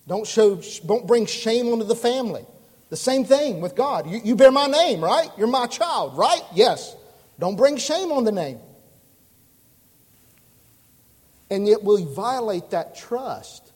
Don't, 0.07 0.27
show, 0.27 0.61
don't 0.85 1.07
bring 1.07 1.27
shame 1.27 1.69
onto 1.69 1.85
the 1.85 1.97
family. 1.97 2.45
The 2.91 2.97
same 2.97 3.25
thing 3.25 3.61
with 3.61 3.75
God. 3.75 4.11
You, 4.11 4.21
you 4.23 4.37
bear 4.37 4.51
my 4.51 4.67
name, 4.67 5.03
right? 5.03 5.31
You're 5.39 5.47
my 5.47 5.67
child, 5.67 6.17
right? 6.17 6.43
Yes. 6.53 6.95
Don't 7.39 7.57
bring 7.57 7.77
shame 7.77 8.13
on 8.13 8.25
the 8.25 8.33
name. 8.33 8.59
And 11.51 11.67
yet 11.67 11.83
we 11.83 12.05
violate 12.05 12.71
that 12.71 12.97
trust 12.97 13.73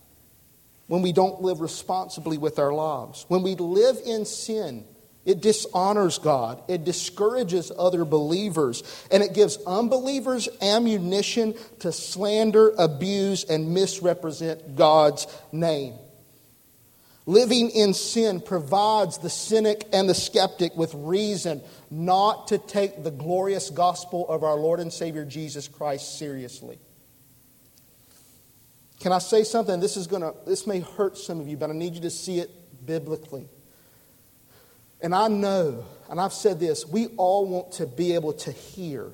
when 0.87 1.03
we 1.03 1.13
don't 1.13 1.43
live 1.43 1.61
responsibly 1.61 2.39
with 2.39 2.59
our 2.59 2.73
lives. 2.73 3.25
When 3.29 3.43
we 3.43 3.55
live 3.55 3.99
in 4.05 4.25
sin, 4.25 4.85
it 5.27 5.41
dishonors 5.41 6.19
God. 6.19 6.63
It 6.69 6.85
discourages 6.85 7.73
other 7.77 8.05
believers. 8.05 8.85
And 9.11 9.23
it 9.25 9.35
gives 9.35 9.59
unbelievers 9.67 10.49
ammunition 10.63 11.55
to 11.81 11.91
slander, 11.91 12.73
abuse, 12.79 13.43
and 13.45 13.75
misrepresent 13.75 14.77
God's 14.77 15.27
name. 15.51 15.95
Living 17.27 17.71
in 17.71 17.93
sin 17.93 18.41
provides 18.41 19.19
the 19.19 19.29
cynic 19.29 19.89
and 19.93 20.09
the 20.09 20.15
skeptic 20.15 20.77
with 20.77 20.95
reason 20.95 21.61
not 21.91 22.47
to 22.49 22.59
take 22.59 23.03
the 23.03 23.11
glorious 23.11 23.69
gospel 23.69 24.29
of 24.29 24.45
our 24.45 24.55
Lord 24.55 24.79
and 24.79 24.93
Savior 24.93 25.25
Jesus 25.25 25.67
Christ 25.67 26.21
seriously. 26.21 26.79
Can 29.01 29.11
I 29.11 29.19
say 29.19 29.43
something? 29.43 29.81
This 29.81 29.97
is 29.97 30.07
going 30.07 30.23
to 30.23 30.35
this 30.47 30.69
may 30.69 30.79
hurt 30.79 31.19
some 31.19 31.41
of 31.41 31.49
you, 31.49 31.57
but 31.57 31.69
I 31.69 31.73
need 31.73 31.97
you 31.97 32.01
to 32.03 32.11
see 32.11 32.39
it 32.39 32.87
biblically. 32.87 33.49
And 35.01 35.15
I 35.15 35.29
know, 35.29 35.85
and 36.11 36.21
I've 36.21 36.33
said 36.33 36.59
this, 36.59 36.87
we 36.87 37.09
all 37.17 37.47
want 37.47 37.73
to 37.73 37.87
be 37.87 38.15
able 38.15 38.33
to 38.35 38.53
hear 38.53 39.11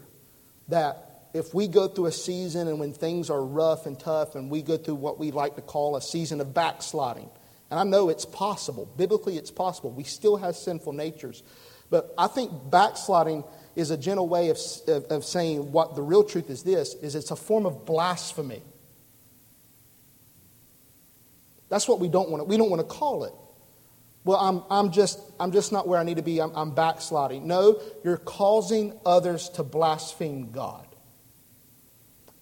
that 0.68 1.28
if 1.34 1.54
we 1.54 1.66
go 1.66 1.88
through 1.88 2.06
a 2.06 2.12
season 2.12 2.68
and 2.68 2.78
when 2.78 2.92
things 2.92 3.30
are 3.30 3.42
rough 3.42 3.86
and 3.86 3.98
tough 3.98 4.34
and 4.34 4.50
we 4.50 4.62
go 4.62 4.76
through 4.76 4.96
what 4.96 5.18
we 5.18 5.30
like 5.30 5.56
to 5.56 5.62
call 5.62 5.96
a 5.96 6.02
season 6.02 6.40
of 6.40 6.54
backsliding, 6.54 7.28
and 7.70 7.80
I 7.80 7.84
know 7.84 8.10
it's 8.10 8.26
possible, 8.26 8.86
biblically 8.96 9.38
it's 9.38 9.50
possible, 9.50 9.90
we 9.90 10.04
still 10.04 10.36
have 10.36 10.54
sinful 10.56 10.92
natures. 10.92 11.42
But 11.90 12.14
I 12.16 12.26
think 12.26 12.52
backsliding 12.70 13.44
is 13.76 13.90
a 13.90 13.96
gentle 13.96 14.28
way 14.28 14.50
of, 14.50 14.58
of, 14.88 15.04
of 15.04 15.24
saying 15.24 15.72
what 15.72 15.96
the 15.96 16.02
real 16.02 16.22
truth 16.22 16.50
is 16.50 16.62
this, 16.62 16.94
is 16.94 17.14
it's 17.14 17.30
a 17.30 17.36
form 17.36 17.66
of 17.66 17.86
blasphemy. 17.86 18.62
That's 21.70 21.88
what 21.88 21.98
we 21.98 22.08
don't 22.08 22.28
want 22.28 22.42
to, 22.42 22.44
we 22.44 22.58
don't 22.58 22.70
want 22.70 22.80
to 22.80 22.86
call 22.86 23.24
it. 23.24 23.32
Well, 24.24 24.38
I'm, 24.38 24.62
I'm, 24.70 24.92
just, 24.92 25.20
I'm 25.40 25.50
just 25.50 25.72
not 25.72 25.88
where 25.88 25.98
I 25.98 26.04
need 26.04 26.16
to 26.16 26.22
be. 26.22 26.40
I'm, 26.40 26.52
I'm 26.54 26.74
backsliding. 26.74 27.46
No, 27.46 27.80
you're 28.04 28.18
causing 28.18 28.98
others 29.04 29.48
to 29.50 29.64
blaspheme 29.64 30.52
God. 30.52 30.86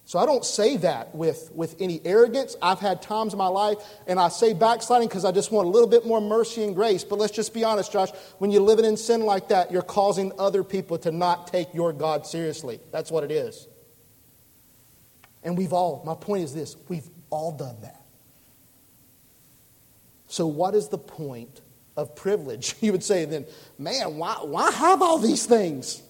So 0.05 0.19
I 0.19 0.25
don't 0.25 0.43
say 0.43 0.75
that 0.77 1.15
with, 1.15 1.49
with 1.53 1.77
any 1.79 2.01
arrogance. 2.03 2.57
I've 2.61 2.79
had 2.79 3.01
times 3.01 3.31
in 3.31 3.37
my 3.39 3.47
life, 3.47 3.77
and 4.07 4.19
I 4.19 4.27
say 4.27 4.53
backsliding 4.53 5.07
because 5.07 5.23
I 5.23 5.31
just 5.31 5.53
want 5.53 5.67
a 5.67 5.71
little 5.71 5.87
bit 5.87 6.05
more 6.05 6.19
mercy 6.19 6.65
and 6.65 6.75
grace. 6.75 7.05
But 7.05 7.17
let's 7.17 7.31
just 7.31 7.53
be 7.53 7.63
honest, 7.63 7.93
Josh. 7.93 8.09
When 8.37 8.51
you're 8.51 8.61
living 8.61 8.83
in 8.83 8.97
sin 8.97 9.21
like 9.21 9.47
that, 9.47 9.71
you're 9.71 9.81
causing 9.81 10.33
other 10.37 10.65
people 10.65 10.97
to 10.99 11.11
not 11.11 11.47
take 11.47 11.73
your 11.73 11.93
God 11.93 12.27
seriously. 12.27 12.81
That's 12.91 13.09
what 13.09 13.23
it 13.23 13.31
is. 13.31 13.69
And 15.43 15.57
we've 15.57 15.73
all, 15.73 16.03
my 16.05 16.13
point 16.13 16.43
is 16.43 16.53
this 16.53 16.75
we've 16.89 17.09
all 17.29 17.53
done 17.53 17.77
that. 17.81 18.01
So, 20.27 20.45
what 20.45 20.75
is 20.75 20.89
the 20.89 20.97
point 20.97 21.60
of 21.95 22.15
privilege? 22.15 22.75
You 22.81 22.91
would 22.91 23.03
say 23.03 23.25
then, 23.25 23.45
man, 23.77 24.17
why, 24.17 24.35
why 24.41 24.71
have 24.71 25.01
all 25.01 25.17
these 25.17 25.45
things? 25.45 26.01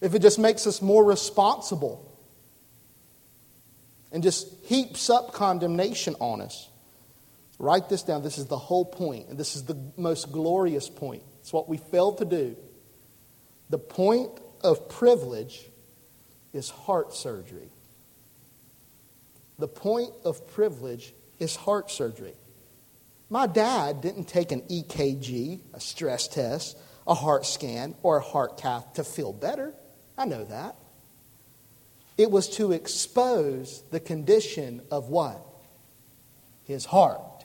If 0.00 0.14
it 0.14 0.20
just 0.20 0.38
makes 0.38 0.66
us 0.66 0.82
more 0.82 1.04
responsible 1.04 2.06
and 4.12 4.22
just 4.22 4.48
heaps 4.64 5.10
up 5.10 5.32
condemnation 5.32 6.14
on 6.20 6.40
us. 6.40 6.68
Write 7.58 7.88
this 7.88 8.02
down. 8.02 8.22
This 8.22 8.38
is 8.38 8.46
the 8.46 8.58
whole 8.58 8.84
point, 8.84 9.28
and 9.28 9.38
this 9.38 9.56
is 9.56 9.64
the 9.64 9.76
most 9.96 10.30
glorious 10.30 10.88
point. 10.88 11.22
It's 11.40 11.52
what 11.52 11.68
we 11.68 11.78
failed 11.78 12.18
to 12.18 12.24
do. 12.24 12.56
The 13.70 13.78
point 13.78 14.30
of 14.62 14.88
privilege 14.88 15.66
is 16.52 16.70
heart 16.70 17.14
surgery. 17.14 17.68
The 19.58 19.68
point 19.68 20.12
of 20.24 20.46
privilege 20.48 21.14
is 21.38 21.56
heart 21.56 21.90
surgery. 21.90 22.34
My 23.28 23.46
dad 23.46 24.00
didn't 24.00 24.28
take 24.28 24.52
an 24.52 24.62
EKG, 24.62 25.60
a 25.74 25.80
stress 25.80 26.28
test, 26.28 26.78
a 27.06 27.14
heart 27.14 27.44
scan, 27.44 27.94
or 28.02 28.18
a 28.18 28.22
heart 28.22 28.58
cath 28.58 28.94
to 28.94 29.04
feel 29.04 29.32
better. 29.32 29.74
I 30.16 30.26
know 30.26 30.44
that. 30.44 30.76
It 32.16 32.30
was 32.30 32.48
to 32.56 32.72
expose 32.72 33.82
the 33.90 34.00
condition 34.00 34.80
of 34.90 35.08
what? 35.08 35.44
His 36.64 36.84
heart. 36.84 37.44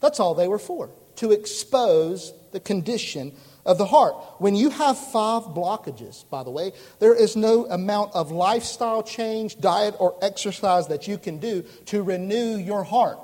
That's 0.00 0.20
all 0.20 0.34
they 0.34 0.48
were 0.48 0.58
for, 0.58 0.90
to 1.16 1.32
expose 1.32 2.32
the 2.52 2.60
condition 2.60 3.32
of 3.64 3.78
the 3.78 3.86
heart. 3.86 4.14
When 4.38 4.54
you 4.54 4.70
have 4.70 4.98
five 4.98 5.42
blockages, 5.44 6.28
by 6.28 6.42
the 6.42 6.50
way, 6.50 6.72
there 6.98 7.14
is 7.14 7.34
no 7.34 7.66
amount 7.66 8.14
of 8.14 8.30
lifestyle 8.30 9.02
change, 9.02 9.58
diet, 9.58 9.94
or 9.98 10.18
exercise 10.22 10.88
that 10.88 11.08
you 11.08 11.18
can 11.18 11.38
do 11.38 11.62
to 11.86 12.02
renew 12.02 12.56
your 12.56 12.84
heart. 12.84 13.18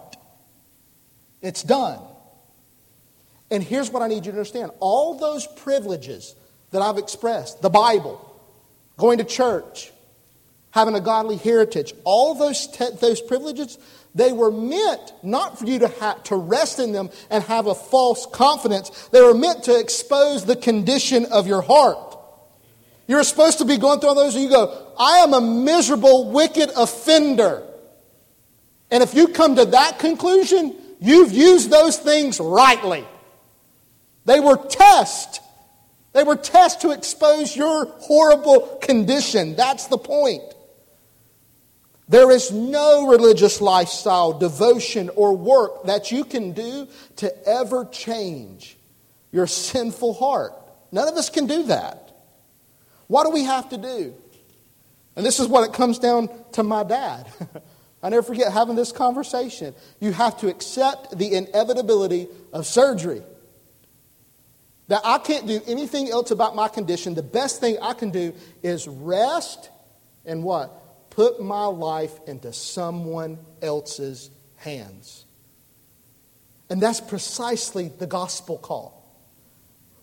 It's 1.43 1.63
done. 1.63 1.99
And 3.51 3.63
here's 3.63 3.91
what 3.91 4.03
I 4.03 4.09
need 4.09 4.25
you 4.25 4.33
to 4.33 4.39
understand 4.39 4.71
all 4.81 5.19
those 5.19 5.47
privileges 5.47 6.35
that 6.71 6.81
I've 6.81 6.97
expressed 6.97 7.61
the 7.61 7.69
Bible, 7.69 8.19
going 8.97 9.19
to 9.19 9.25
church, 9.25 9.93
having 10.71 10.95
a 10.95 11.01
godly 11.01 11.37
heritage, 11.37 11.93
all 12.05 12.35
those, 12.35 12.67
te- 12.67 12.97
those 13.01 13.21
privileges, 13.21 13.79
they 14.15 14.33
were 14.33 14.51
meant 14.51 15.13
not 15.23 15.59
for 15.59 15.67
you 15.67 15.81
to, 15.81 15.89
ha- 15.89 16.19
to 16.25 16.37
rest 16.37 16.79
in 16.79 16.93
them 16.93 17.11
and 17.29 17.45
have 17.45 17.67
a 17.67 17.75
false 17.75 18.27
confidence. 18.27 19.09
They 19.09 19.21
were 19.21 19.35
meant 19.35 19.65
to 19.65 19.79
expose 19.79 20.45
the 20.45 20.57
condition 20.57 21.27
of 21.27 21.47
your 21.47 21.63
heart. 21.63 22.17
You're 23.07 23.25
supposed 23.25 23.59
to 23.59 23.65
be 23.65 23.77
going 23.77 24.01
through 24.01 24.11
all 24.11 24.15
those 24.15 24.35
and 24.35 24.45
you 24.45 24.51
go, 24.51 24.93
I 24.99 25.19
am 25.19 25.35
a 25.35 25.41
miserable, 25.41 26.31
wicked 26.31 26.71
offender. 26.77 27.63
And 28.91 29.03
if 29.03 29.15
you 29.15 29.29
come 29.29 29.57
to 29.57 29.67
that 29.67 29.99
conclusion, 29.99 30.75
you've 31.03 31.33
used 31.33 31.71
those 31.71 31.99
things 31.99 32.41
rightly. 32.41 33.05
They 34.25 34.41
were 34.41 34.57
tests. 34.57 35.41
They 36.13 36.25
were 36.25 36.37
tests 36.37 36.83
to 36.83 36.91
expose 36.91 37.57
your 37.57 37.87
horrible 37.87 38.79
condition. 38.83 39.57
That's 39.57 39.87
the 39.89 39.99
point. 39.99 40.43
There 42.09 42.31
is 42.31 42.53
no 42.53 43.07
religious 43.09 43.61
lifestyle, 43.61 44.39
devotion, 44.39 45.09
or 45.17 45.37
work 45.37 45.85
that 45.85 46.13
you 46.13 46.25
can 46.25 46.53
do 46.53 46.89
to 47.17 47.49
ever 47.49 47.87
change 47.87 48.77
your 49.31 49.47
sinful 49.47 50.15
heart. 50.15 50.53
None 50.93 51.09
of 51.09 51.15
us 51.15 51.31
can 51.31 51.47
do 51.47 51.65
that. 51.65 52.15
What 53.07 53.25
do 53.25 53.31
we 53.31 53.45
have 53.45 53.71
to 53.71 53.79
do? 53.79 54.15
And 55.17 55.25
this 55.25 55.41
is 55.41 55.47
what 55.47 55.69
it 55.69 55.75
comes 55.75 55.99
down 55.99 56.29
to 56.53 56.63
my 56.63 56.85
dad. 56.85 57.27
I 58.03 58.09
never 58.09 58.23
forget 58.23 58.53
having 58.53 58.75
this 58.75 58.93
conversation. 58.93 59.75
You 60.01 60.13
have 60.13 60.39
to 60.39 60.49
accept 60.49 61.17
the 61.17 61.35
inevitability 61.35 62.29
of 62.53 62.67
surgery. 62.67 63.23
That 64.89 65.03
I 65.05 65.19
can't 65.19 65.47
do 65.47 65.61
anything 65.67 66.11
else 66.11 66.31
about 66.33 66.57
my 66.57 66.69
condition. 66.69 67.15
The 67.15 67.23
best 67.23 67.61
thing 67.61 67.79
I 67.81 67.95
can 67.95 68.11
do 68.11 68.35
is 68.63 68.89
rest 68.89 69.71
and 70.25 70.43
what? 70.43 70.83
put 71.13 71.43
my 71.43 71.67
life 71.67 72.19
into 72.27 72.53
someone 72.55 73.39
else's 73.61 74.31
hands. 74.57 75.27
And 76.71 76.81
that's 76.81 77.03
precisely 77.03 77.89
the 77.99 78.07
gospel 78.07 78.57
call. 78.57 79.02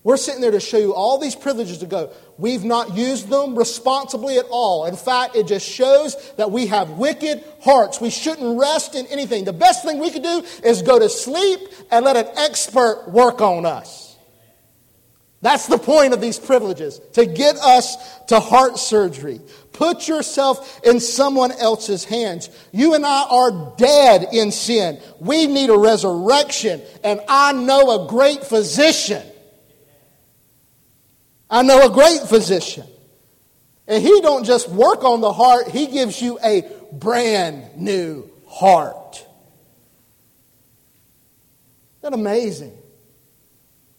We're 0.09 0.17
sitting 0.17 0.41
there 0.41 0.49
to 0.49 0.59
show 0.59 0.79
you 0.79 0.95
all 0.95 1.19
these 1.19 1.35
privileges 1.35 1.77
to 1.77 1.85
go. 1.85 2.09
We've 2.39 2.63
not 2.63 2.97
used 2.97 3.29
them 3.29 3.55
responsibly 3.55 4.39
at 4.39 4.45
all. 4.49 4.87
In 4.87 4.95
fact, 4.95 5.35
it 5.35 5.45
just 5.45 5.69
shows 5.69 6.15
that 6.37 6.49
we 6.49 6.65
have 6.65 6.89
wicked 6.97 7.43
hearts. 7.61 8.01
We 8.01 8.09
shouldn't 8.09 8.59
rest 8.59 8.95
in 8.95 9.05
anything. 9.05 9.45
The 9.45 9.53
best 9.53 9.85
thing 9.85 9.99
we 9.99 10.09
could 10.09 10.23
do 10.23 10.43
is 10.63 10.81
go 10.81 10.97
to 10.97 11.09
sleep 11.09 11.59
and 11.91 12.03
let 12.03 12.17
an 12.17 12.25
expert 12.37 13.05
work 13.09 13.39
on 13.39 13.67
us. 13.67 14.17
That's 15.43 15.67
the 15.67 15.77
point 15.77 16.15
of 16.15 16.21
these 16.21 16.39
privileges 16.39 16.99
to 17.13 17.27
get 17.27 17.57
us 17.57 17.95
to 18.29 18.39
heart 18.39 18.79
surgery. 18.79 19.39
Put 19.73 20.07
yourself 20.07 20.81
in 20.83 21.01
someone 21.01 21.51
else's 21.51 22.03
hands. 22.03 22.49
You 22.71 22.95
and 22.95 23.05
I 23.05 23.27
are 23.29 23.75
dead 23.77 24.29
in 24.33 24.51
sin. 24.51 24.99
We 25.19 25.45
need 25.45 25.69
a 25.69 25.77
resurrection, 25.77 26.81
and 27.03 27.21
I 27.29 27.51
know 27.51 28.05
a 28.05 28.09
great 28.09 28.43
physician. 28.43 29.21
I 31.49 31.63
know 31.63 31.85
a 31.85 31.89
great 31.89 32.21
physician. 32.21 32.85
And 33.87 34.03
he 34.03 34.21
don't 34.21 34.43
just 34.43 34.69
work 34.69 35.03
on 35.03 35.21
the 35.21 35.33
heart, 35.33 35.67
he 35.69 35.87
gives 35.87 36.21
you 36.21 36.37
a 36.43 36.63
brand 36.91 37.75
new 37.75 38.29
heart. 38.47 39.25
Isn't 42.01 42.11
that 42.11 42.13
amazing? 42.13 42.77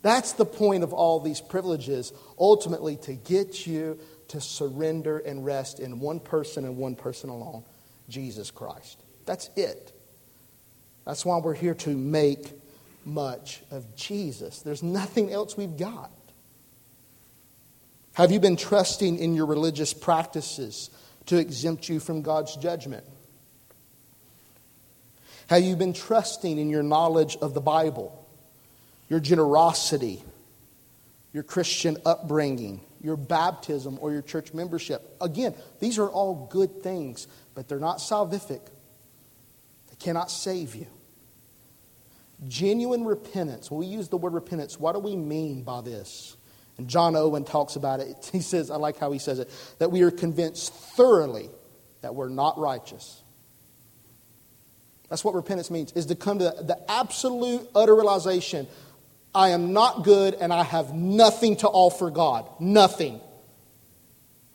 That's 0.03 0.33
the 0.33 0.47
point 0.47 0.85
of 0.85 0.93
all 0.93 1.21
these 1.21 1.41
privileges, 1.41 2.13
ultimately, 2.39 2.97
to 2.99 3.15
get 3.15 3.67
you 3.67 3.99
to 4.29 4.41
surrender 4.41 5.19
and 5.19 5.45
rest 5.45 5.81
in 5.81 5.99
one 5.99 6.21
person 6.21 6.65
and 6.65 6.77
one 6.77 6.95
person 6.95 7.29
alone 7.29 7.65
Jesus 8.09 8.51
Christ. 8.51 9.03
That's 9.27 9.51
it. 9.57 9.93
That's 11.05 11.27
why 11.27 11.39
we're 11.39 11.55
here 11.55 11.75
to 11.75 11.91
make 11.91 12.53
much 13.05 13.61
of 13.71 13.97
Jesus. 13.97 14.63
There's 14.63 14.83
nothing 14.83 15.33
else 15.33 15.57
we've 15.57 15.77
got. 15.77 16.11
Have 18.15 18.33
you 18.33 18.41
been 18.41 18.57
trusting 18.57 19.19
in 19.19 19.35
your 19.35 19.47
religious 19.47 19.95
practices 19.95 20.91
to 21.27 21.37
exempt 21.37 21.89
you 21.89 22.01
from 22.01 22.23
God's 22.23 22.57
judgment? 22.57 23.05
Have 25.49 25.63
you 25.63 25.77
been 25.77 25.93
trusting 25.93 26.59
in 26.59 26.71
your 26.71 26.83
knowledge 26.83 27.37
of 27.41 27.55
the 27.55 27.61
Bible? 27.61 28.21
your 29.11 29.21
generosity, 29.21 30.23
your 31.35 31.43
Christian 31.43 31.99
upbringing, 32.07 32.81
your 33.03 33.17
baptism, 33.17 33.99
or 34.01 34.13
your 34.13 34.23
church 34.23 34.55
membership. 34.55 35.17
Again, 35.21 35.55
these 35.81 35.99
are 35.99 36.09
all 36.09 36.49
good 36.51 36.83
things, 36.83 37.27
but 37.55 37.69
they're 37.69 37.81
not 37.81 37.99
salvific. 37.99 38.65
They 39.89 39.97
cannot 39.99 40.31
save 40.31 40.75
you. 40.77 40.87
Genuine 42.49 43.05
repentance, 43.05 43.71
when 43.71 43.81
we 43.81 43.87
use 43.87 44.09
the 44.09 44.17
word 44.17 44.33
repentance, 44.33 44.81
what 44.81 44.93
do 44.93 45.01
we 45.01 45.17
mean 45.17 45.63
by 45.63 45.83
this? 45.83 46.37
And 46.81 46.89
John 46.89 47.15
Owen 47.15 47.45
talks 47.45 47.77
about 47.77 48.01
it. 48.01 48.31
He 48.33 48.41
says, 48.41 48.71
I 48.71 48.77
like 48.77 48.99
how 48.99 49.13
he 49.13 49.19
says 49.19 49.39
it, 49.39 49.51
that 49.81 49.93
we 49.93 50.01
are 50.01 50.11
convinced 50.11 50.73
thoroughly 50.73 51.51
that 52.01 52.15
we're 52.15 52.31
not 52.31 52.59
righteous. 52.59 53.23
That's 55.11 55.23
what 55.23 55.35
repentance 55.35 55.71
means, 55.71 55.93
is 55.93 56.07
to 56.07 56.15
come 56.15 56.39
to 56.39 56.45
the, 56.45 56.79
absolute, 56.89 57.69
utter 57.75 57.95
realization 57.95 58.67
I 59.35 59.51
am 59.51 59.75
not 59.75 60.05
good 60.05 60.33
and 60.33 60.55
I 60.55 60.63
have 60.63 60.95
nothing 60.95 61.57
to 61.57 61.69
offer 61.69 62.09
God. 62.09 62.49
Nothing. 62.59 63.21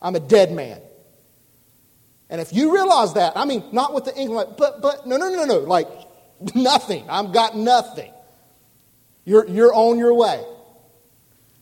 I'm 0.02 0.16
a 0.16 0.20
dead 0.20 0.52
man. 0.52 0.82
And 2.32 2.42
if 2.42 2.54
you 2.54 2.74
realize 2.74 3.14
that, 3.14 3.34
I 3.38 3.46
mean, 3.46 3.64
not 3.72 3.94
with 3.94 4.06
the 4.06 4.18
English, 4.18 4.48
but, 4.58 4.82
but, 4.82 5.06
no, 5.06 5.18
no, 5.18 5.30
no, 5.30 5.46
no, 5.46 5.60
like 5.60 5.88
nothing. 6.56 7.08
I've 7.08 7.32
got 7.32 7.56
nothing. 7.56 8.12
You're, 9.26 9.48
you're 9.48 9.76
on 9.76 10.00
your 10.00 10.16
way. 10.16 10.44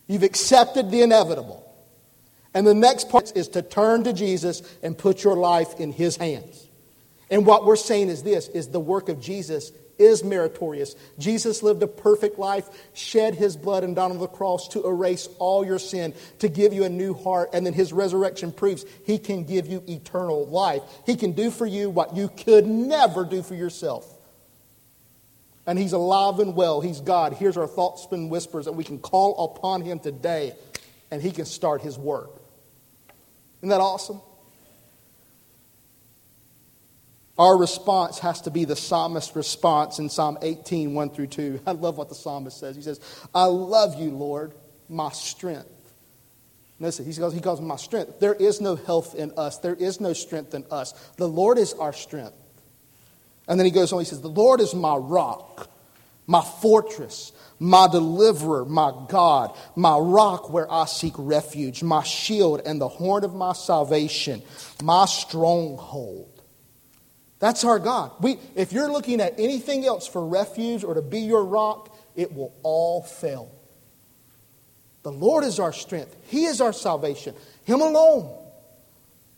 You've 0.06 0.22
accepted 0.22 0.90
the 0.90 1.02
inevitable. 1.02 1.60
And 2.52 2.66
the 2.66 2.74
next 2.74 3.08
part 3.08 3.36
is 3.36 3.48
to 3.48 3.62
turn 3.62 4.04
to 4.04 4.12
Jesus 4.12 4.62
and 4.82 4.96
put 4.96 5.24
your 5.24 5.36
life 5.36 5.80
in 5.80 5.92
his 5.92 6.16
hands. 6.16 6.68
And 7.30 7.46
what 7.46 7.64
we're 7.64 7.76
saying 7.76 8.10
is 8.10 8.22
this 8.22 8.48
is 8.48 8.68
the 8.68 8.80
work 8.80 9.08
of 9.08 9.20
Jesus 9.20 9.72
is 9.98 10.24
meritorious. 10.24 10.94
Jesus 11.18 11.62
lived 11.62 11.82
a 11.82 11.86
perfect 11.86 12.38
life, 12.38 12.68
shed 12.94 13.34
his 13.34 13.56
blood 13.56 13.84
and 13.84 13.94
died 13.94 14.10
on 14.10 14.18
the 14.18 14.26
cross 14.26 14.68
to 14.68 14.86
erase 14.86 15.28
all 15.38 15.64
your 15.64 15.78
sin, 15.78 16.14
to 16.40 16.48
give 16.48 16.72
you 16.72 16.84
a 16.84 16.88
new 16.88 17.14
heart, 17.14 17.50
and 17.52 17.64
then 17.64 17.72
his 17.72 17.92
resurrection 17.92 18.52
proves 18.52 18.84
he 19.04 19.18
can 19.18 19.44
give 19.44 19.66
you 19.66 19.82
eternal 19.88 20.46
life. 20.46 20.82
He 21.06 21.16
can 21.16 21.32
do 21.32 21.50
for 21.50 21.66
you 21.66 21.90
what 21.90 22.16
you 22.16 22.28
could 22.28 22.66
never 22.66 23.24
do 23.24 23.42
for 23.42 23.54
yourself. 23.54 24.13
And 25.66 25.78
he's 25.78 25.92
alive 25.92 26.40
and 26.40 26.54
well. 26.54 26.80
He's 26.80 27.00
God. 27.00 27.34
Here's 27.34 27.56
our 27.56 27.66
thoughts 27.66 28.06
and 28.10 28.30
whispers, 28.30 28.66
and 28.66 28.76
we 28.76 28.84
can 28.84 28.98
call 28.98 29.44
upon 29.44 29.80
him 29.80 29.98
today, 29.98 30.54
and 31.10 31.22
he 31.22 31.30
can 31.30 31.46
start 31.46 31.80
his 31.80 31.98
work. 31.98 32.30
Isn't 33.60 33.70
that 33.70 33.80
awesome? 33.80 34.20
Our 37.36 37.56
response 37.56 38.20
has 38.20 38.42
to 38.42 38.50
be 38.50 38.64
the 38.64 38.76
psalmist's 38.76 39.34
response 39.34 39.98
in 39.98 40.08
Psalm 40.08 40.38
18, 40.40 40.94
1 40.94 41.10
through 41.10 41.26
2. 41.28 41.60
I 41.66 41.72
love 41.72 41.96
what 41.96 42.08
the 42.08 42.14
psalmist 42.14 42.58
says. 42.58 42.76
He 42.76 42.82
says, 42.82 43.00
I 43.34 43.44
love 43.46 43.98
you, 44.00 44.10
Lord, 44.10 44.54
my 44.88 45.10
strength. 45.10 45.68
Listen, 46.78 47.04
he 47.04 47.14
calls, 47.14 47.34
he 47.34 47.40
calls 47.40 47.60
my 47.60 47.76
strength. 47.76 48.20
There 48.20 48.34
is 48.34 48.60
no 48.60 48.76
health 48.76 49.14
in 49.14 49.32
us, 49.36 49.58
there 49.58 49.74
is 49.74 50.00
no 50.00 50.12
strength 50.12 50.54
in 50.54 50.64
us. 50.70 50.92
The 51.16 51.28
Lord 51.28 51.58
is 51.58 51.72
our 51.74 51.92
strength. 51.92 52.36
And 53.46 53.58
then 53.58 53.64
he 53.64 53.70
goes 53.70 53.92
on, 53.92 53.98
he 54.00 54.04
says, 54.04 54.20
The 54.20 54.28
Lord 54.28 54.60
is 54.60 54.74
my 54.74 54.96
rock, 54.96 55.68
my 56.26 56.40
fortress, 56.40 57.32
my 57.58 57.88
deliverer, 57.88 58.64
my 58.64 58.92
God, 59.08 59.56
my 59.76 59.98
rock 59.98 60.50
where 60.50 60.70
I 60.70 60.86
seek 60.86 61.14
refuge, 61.16 61.82
my 61.82 62.02
shield 62.02 62.62
and 62.64 62.80
the 62.80 62.88
horn 62.88 63.24
of 63.24 63.34
my 63.34 63.52
salvation, 63.52 64.42
my 64.82 65.04
stronghold. 65.04 66.30
That's 67.38 67.64
our 67.64 67.78
God. 67.78 68.12
We, 68.20 68.38
if 68.54 68.72
you're 68.72 68.90
looking 68.90 69.20
at 69.20 69.38
anything 69.38 69.84
else 69.84 70.06
for 70.06 70.26
refuge 70.26 70.82
or 70.82 70.94
to 70.94 71.02
be 71.02 71.20
your 71.20 71.44
rock, 71.44 71.94
it 72.16 72.32
will 72.32 72.54
all 72.62 73.02
fail. 73.02 73.50
The 75.02 75.12
Lord 75.12 75.44
is 75.44 75.60
our 75.60 75.72
strength, 75.72 76.16
He 76.28 76.46
is 76.46 76.60
our 76.60 76.72
salvation, 76.72 77.34
Him 77.64 77.82
alone. 77.82 78.34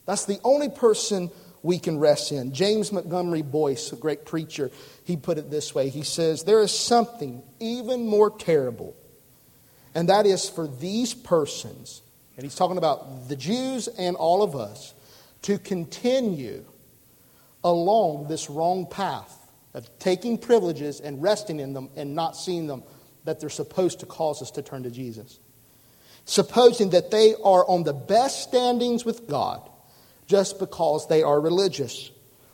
That's 0.04 0.24
the 0.24 0.38
only 0.44 0.68
person 0.68 1.30
we 1.62 1.78
can 1.78 1.98
rest 1.98 2.32
in. 2.32 2.52
James 2.52 2.92
Montgomery 2.92 3.42
Boice, 3.42 3.92
a 3.92 3.96
great 3.96 4.24
preacher, 4.24 4.70
he 5.04 5.16
put 5.16 5.38
it 5.38 5.50
this 5.50 5.74
way 5.74 5.88
He 5.88 6.02
says, 6.02 6.44
There 6.44 6.60
is 6.60 6.76
something 6.76 7.42
even 7.60 8.06
more 8.06 8.30
terrible, 8.30 8.96
and 9.94 10.08
that 10.08 10.26
is 10.26 10.48
for 10.48 10.66
these 10.66 11.14
persons, 11.14 12.02
and 12.36 12.44
he's 12.44 12.54
talking 12.54 12.78
about 12.78 13.28
the 13.28 13.36
Jews 13.36 13.88
and 13.88 14.16
all 14.16 14.42
of 14.42 14.54
us, 14.54 14.94
to 15.42 15.58
continue 15.58 16.64
along 17.64 18.28
this 18.28 18.48
wrong 18.48 18.86
path 18.86 19.36
of 19.74 19.88
taking 19.98 20.38
privileges 20.38 21.00
and 21.00 21.22
resting 21.22 21.60
in 21.60 21.74
them 21.74 21.90
and 21.96 22.14
not 22.14 22.36
seeing 22.36 22.66
them 22.66 22.82
that 23.24 23.40
they're 23.40 23.50
supposed 23.50 24.00
to 24.00 24.06
cause 24.06 24.40
us 24.40 24.50
to 24.52 24.62
turn 24.62 24.84
to 24.84 24.90
Jesus. 24.90 25.38
Supposing 26.24 26.90
that 26.90 27.10
they 27.10 27.34
are 27.44 27.68
on 27.68 27.82
the 27.82 27.92
best 27.92 28.42
standings 28.42 29.04
with 29.04 29.28
God 29.28 29.68
just 30.26 30.58
because 30.58 31.08
they 31.08 31.22
are 31.22 31.40
religious, 31.40 32.10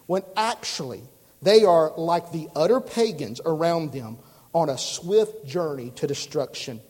when 0.06 0.22
actually 0.37 1.02
they 1.40 1.64
are 1.64 1.92
like 1.96 2.30
the 2.32 2.48
utter 2.54 2.80
pagans 2.80 3.40
around 3.44 3.92
them 3.92 4.18
on 4.52 4.68
a 4.68 4.78
swift 4.78 5.46
journey 5.46 5.90
to 5.96 6.06
destruction. 6.06 6.80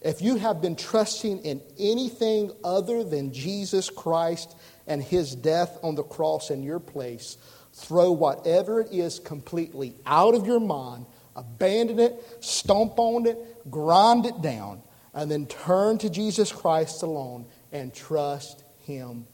If 0.00 0.20
you 0.20 0.36
have 0.36 0.60
been 0.60 0.76
trusting 0.76 1.40
in 1.44 1.62
anything 1.78 2.52
other 2.62 3.02
than 3.02 3.32
Jesus 3.32 3.88
Christ 3.88 4.54
and 4.86 5.02
his 5.02 5.34
death 5.34 5.78
on 5.82 5.94
the 5.94 6.02
cross 6.02 6.50
in 6.50 6.62
your 6.62 6.78
place, 6.78 7.38
throw 7.72 8.12
whatever 8.12 8.82
it 8.82 8.92
is 8.92 9.18
completely 9.18 9.96
out 10.04 10.34
of 10.34 10.46
your 10.46 10.60
mind, 10.60 11.06
abandon 11.34 11.98
it, 11.98 12.22
stomp 12.40 12.98
on 12.98 13.26
it, 13.26 13.70
grind 13.70 14.26
it 14.26 14.42
down, 14.42 14.82
and 15.14 15.30
then 15.30 15.46
turn 15.46 15.96
to 15.98 16.10
Jesus 16.10 16.52
Christ 16.52 17.02
alone 17.02 17.46
and 17.72 17.92
trust 17.94 18.62
him 18.80 19.26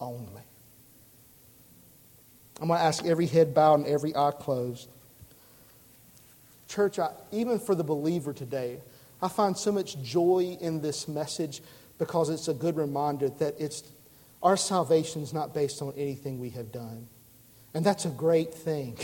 only. 0.00 0.42
I'm 2.60 2.68
going 2.68 2.78
to 2.78 2.84
ask 2.84 3.04
every 3.04 3.26
head 3.26 3.54
bowed 3.54 3.80
and 3.80 3.86
every 3.86 4.14
eye 4.16 4.32
closed. 4.32 4.88
Church, 6.68 6.98
I, 6.98 7.10
even 7.32 7.58
for 7.58 7.74
the 7.74 7.84
believer 7.84 8.32
today, 8.32 8.78
I 9.22 9.28
find 9.28 9.56
so 9.56 9.72
much 9.72 10.00
joy 10.02 10.58
in 10.60 10.80
this 10.80 11.08
message 11.08 11.62
because 11.98 12.30
it's 12.30 12.48
a 12.48 12.54
good 12.54 12.76
reminder 12.76 13.28
that 13.28 13.54
it's 13.58 13.82
our 14.42 14.56
salvation 14.56 15.22
is 15.22 15.32
not 15.32 15.54
based 15.54 15.82
on 15.82 15.92
anything 15.96 16.38
we 16.38 16.50
have 16.50 16.70
done. 16.70 17.08
And 17.74 17.84
that's 17.84 18.04
a 18.04 18.10
great 18.10 18.54
thing. 18.54 18.96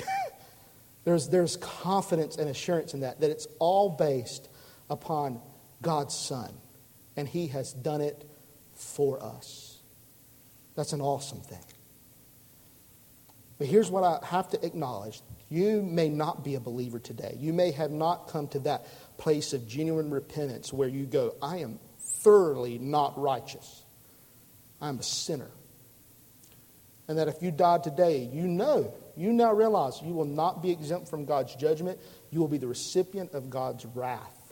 there's, 1.04 1.28
there's 1.28 1.57
confidence 1.57 2.37
and 2.37 2.48
assurance 2.48 2.94
in 2.94 3.00
that, 3.00 3.20
that 3.20 3.30
it's 3.30 3.46
all 3.59 3.90
based 3.90 4.48
upon 4.88 5.40
God's 5.83 6.14
Son. 6.14 6.52
And 7.16 7.28
He 7.28 7.48
has 7.48 7.72
done 7.72 8.00
it 8.00 8.24
for 8.74 9.22
us. 9.22 9.63
That's 10.74 10.92
an 10.92 11.00
awesome 11.00 11.40
thing. 11.40 11.64
But 13.58 13.68
here's 13.68 13.90
what 13.90 14.02
I 14.04 14.24
have 14.26 14.48
to 14.50 14.66
acknowledge 14.66 15.20
you 15.48 15.82
may 15.82 16.08
not 16.08 16.42
be 16.42 16.56
a 16.56 16.60
believer 16.60 16.98
today. 16.98 17.37
You 17.38 17.52
may 17.52 17.70
have 17.72 17.90
not 17.90 18.28
come 18.28 18.48
to 18.48 18.58
that 18.60 18.87
place 19.18 19.52
of 19.52 19.68
genuine 19.68 20.10
repentance 20.10 20.72
where 20.72 20.88
you 20.88 21.06
go, 21.06 21.37
I 21.40 21.58
am 21.58 21.78
thoroughly 21.98 22.78
not 22.78 23.18
righteous. 23.20 23.84
I'm 24.80 24.98
a 24.98 25.02
sinner. 25.02 25.50
And 27.06 27.18
that 27.18 27.28
if 27.28 27.42
you 27.42 27.50
died 27.50 27.84
today, 27.84 28.28
you 28.32 28.48
know, 28.48 28.92
you 29.16 29.32
now 29.32 29.52
realize 29.52 30.00
you 30.02 30.14
will 30.14 30.24
not 30.24 30.62
be 30.62 30.70
exempt 30.70 31.08
from 31.08 31.24
God's 31.24 31.54
judgment. 31.54 32.00
You 32.30 32.40
will 32.40 32.48
be 32.48 32.58
the 32.58 32.66
recipient 32.66 33.32
of 33.34 33.50
God's 33.50 33.84
wrath. 33.87 34.43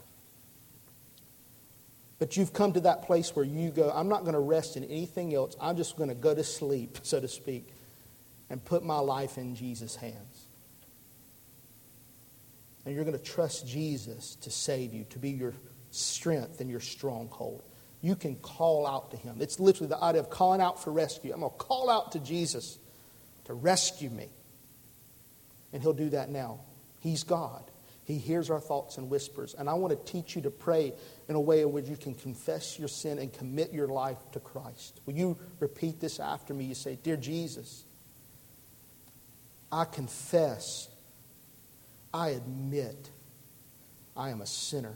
But 2.23 2.37
you've 2.37 2.53
come 2.53 2.71
to 2.71 2.79
that 2.79 3.01
place 3.01 3.35
where 3.35 3.43
you 3.43 3.69
go, 3.69 3.91
I'm 3.93 4.07
not 4.07 4.21
going 4.21 4.31
to 4.31 4.39
rest 4.39 4.77
in 4.77 4.85
anything 4.85 5.35
else. 5.35 5.57
I'm 5.59 5.75
just 5.75 5.97
going 5.97 6.07
to 6.07 6.15
go 6.15 6.33
to 6.33 6.41
sleep, 6.41 6.99
so 7.03 7.19
to 7.19 7.27
speak, 7.27 7.67
and 8.49 8.63
put 8.63 8.81
my 8.81 8.99
life 8.99 9.37
in 9.37 9.55
Jesus' 9.55 9.97
hands. 9.97 10.47
And 12.85 12.95
you're 12.95 13.03
going 13.03 13.17
to 13.17 13.23
trust 13.23 13.67
Jesus 13.67 14.35
to 14.35 14.51
save 14.51 14.93
you, 14.93 15.03
to 15.09 15.19
be 15.19 15.31
your 15.31 15.53
strength 15.91 16.61
and 16.61 16.69
your 16.69 16.79
stronghold 16.79 17.61
you 18.03 18.15
can 18.17 18.35
call 18.35 18.85
out 18.85 19.11
to 19.11 19.17
him. 19.17 19.37
It's 19.39 19.61
literally 19.61 19.87
the 19.87 20.03
idea 20.03 20.21
of 20.21 20.29
calling 20.29 20.59
out 20.59 20.83
for 20.83 20.91
rescue. 20.91 21.33
I'm 21.33 21.39
going 21.39 21.51
to 21.53 21.57
call 21.57 21.89
out 21.89 22.11
to 22.11 22.19
Jesus 22.19 22.77
to 23.45 23.53
rescue 23.53 24.09
me. 24.09 24.27
And 25.71 25.81
he'll 25.81 25.93
do 25.93 26.09
that 26.09 26.29
now. 26.29 26.59
He's 26.99 27.23
God. 27.23 27.63
He 28.03 28.17
hears 28.17 28.49
our 28.49 28.59
thoughts 28.59 28.97
and 28.97 29.09
whispers. 29.09 29.55
And 29.57 29.69
I 29.69 29.75
want 29.75 29.91
to 30.05 30.11
teach 30.11 30.35
you 30.35 30.41
to 30.41 30.51
pray 30.51 30.91
in 31.29 31.35
a 31.35 31.39
way 31.39 31.61
in 31.61 31.71
which 31.71 31.87
you 31.87 31.97
can 31.97 32.13
confess 32.13 32.77
your 32.77 32.87
sin 32.87 33.19
and 33.19 33.31
commit 33.31 33.71
your 33.71 33.87
life 33.87 34.17
to 34.33 34.39
Christ. 34.39 34.99
Will 35.05 35.13
you 35.13 35.37
repeat 35.59 35.99
this 35.99 36.19
after 36.19 36.53
me? 36.53 36.65
You 36.65 36.75
say, 36.75 36.97
Dear 37.01 37.17
Jesus, 37.17 37.85
I 39.71 39.85
confess, 39.85 40.89
I 42.13 42.29
admit, 42.29 43.09
I 44.15 44.29
am 44.29 44.41
a 44.41 44.45
sinner. 44.45 44.95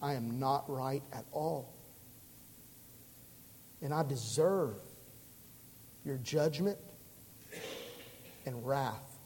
I 0.00 0.14
am 0.14 0.38
not 0.38 0.68
right 0.68 1.02
at 1.12 1.24
all. 1.32 1.74
And 3.82 3.92
I 3.92 4.02
deserve 4.02 4.76
your 6.04 6.16
judgment 6.18 6.78
and 8.46 8.66
wrath. 8.66 9.18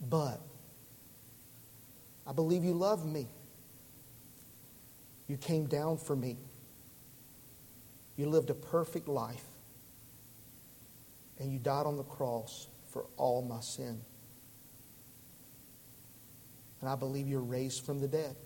But 0.00 0.40
I 2.26 2.32
believe 2.32 2.64
you 2.64 2.72
love 2.72 3.04
me. 3.06 3.28
You 5.28 5.36
came 5.36 5.66
down 5.66 5.98
for 5.98 6.14
me. 6.14 6.36
You 8.16 8.28
lived 8.28 8.50
a 8.50 8.54
perfect 8.54 9.08
life. 9.08 9.44
And 11.38 11.52
you 11.52 11.58
died 11.58 11.86
on 11.86 11.96
the 11.96 12.04
cross 12.04 12.68
for 12.92 13.06
all 13.16 13.42
my 13.42 13.60
sin. 13.60 14.00
And 16.80 16.88
I 16.88 16.96
believe 16.96 17.26
you're 17.26 17.40
raised 17.40 17.84
from 17.84 18.00
the 18.00 18.08
dead. 18.08 18.36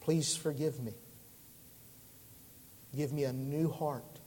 Please 0.00 0.36
forgive 0.36 0.78
me. 0.80 0.94
Give 2.94 3.12
me 3.12 3.24
a 3.24 3.32
new 3.32 3.70
heart 3.70 4.20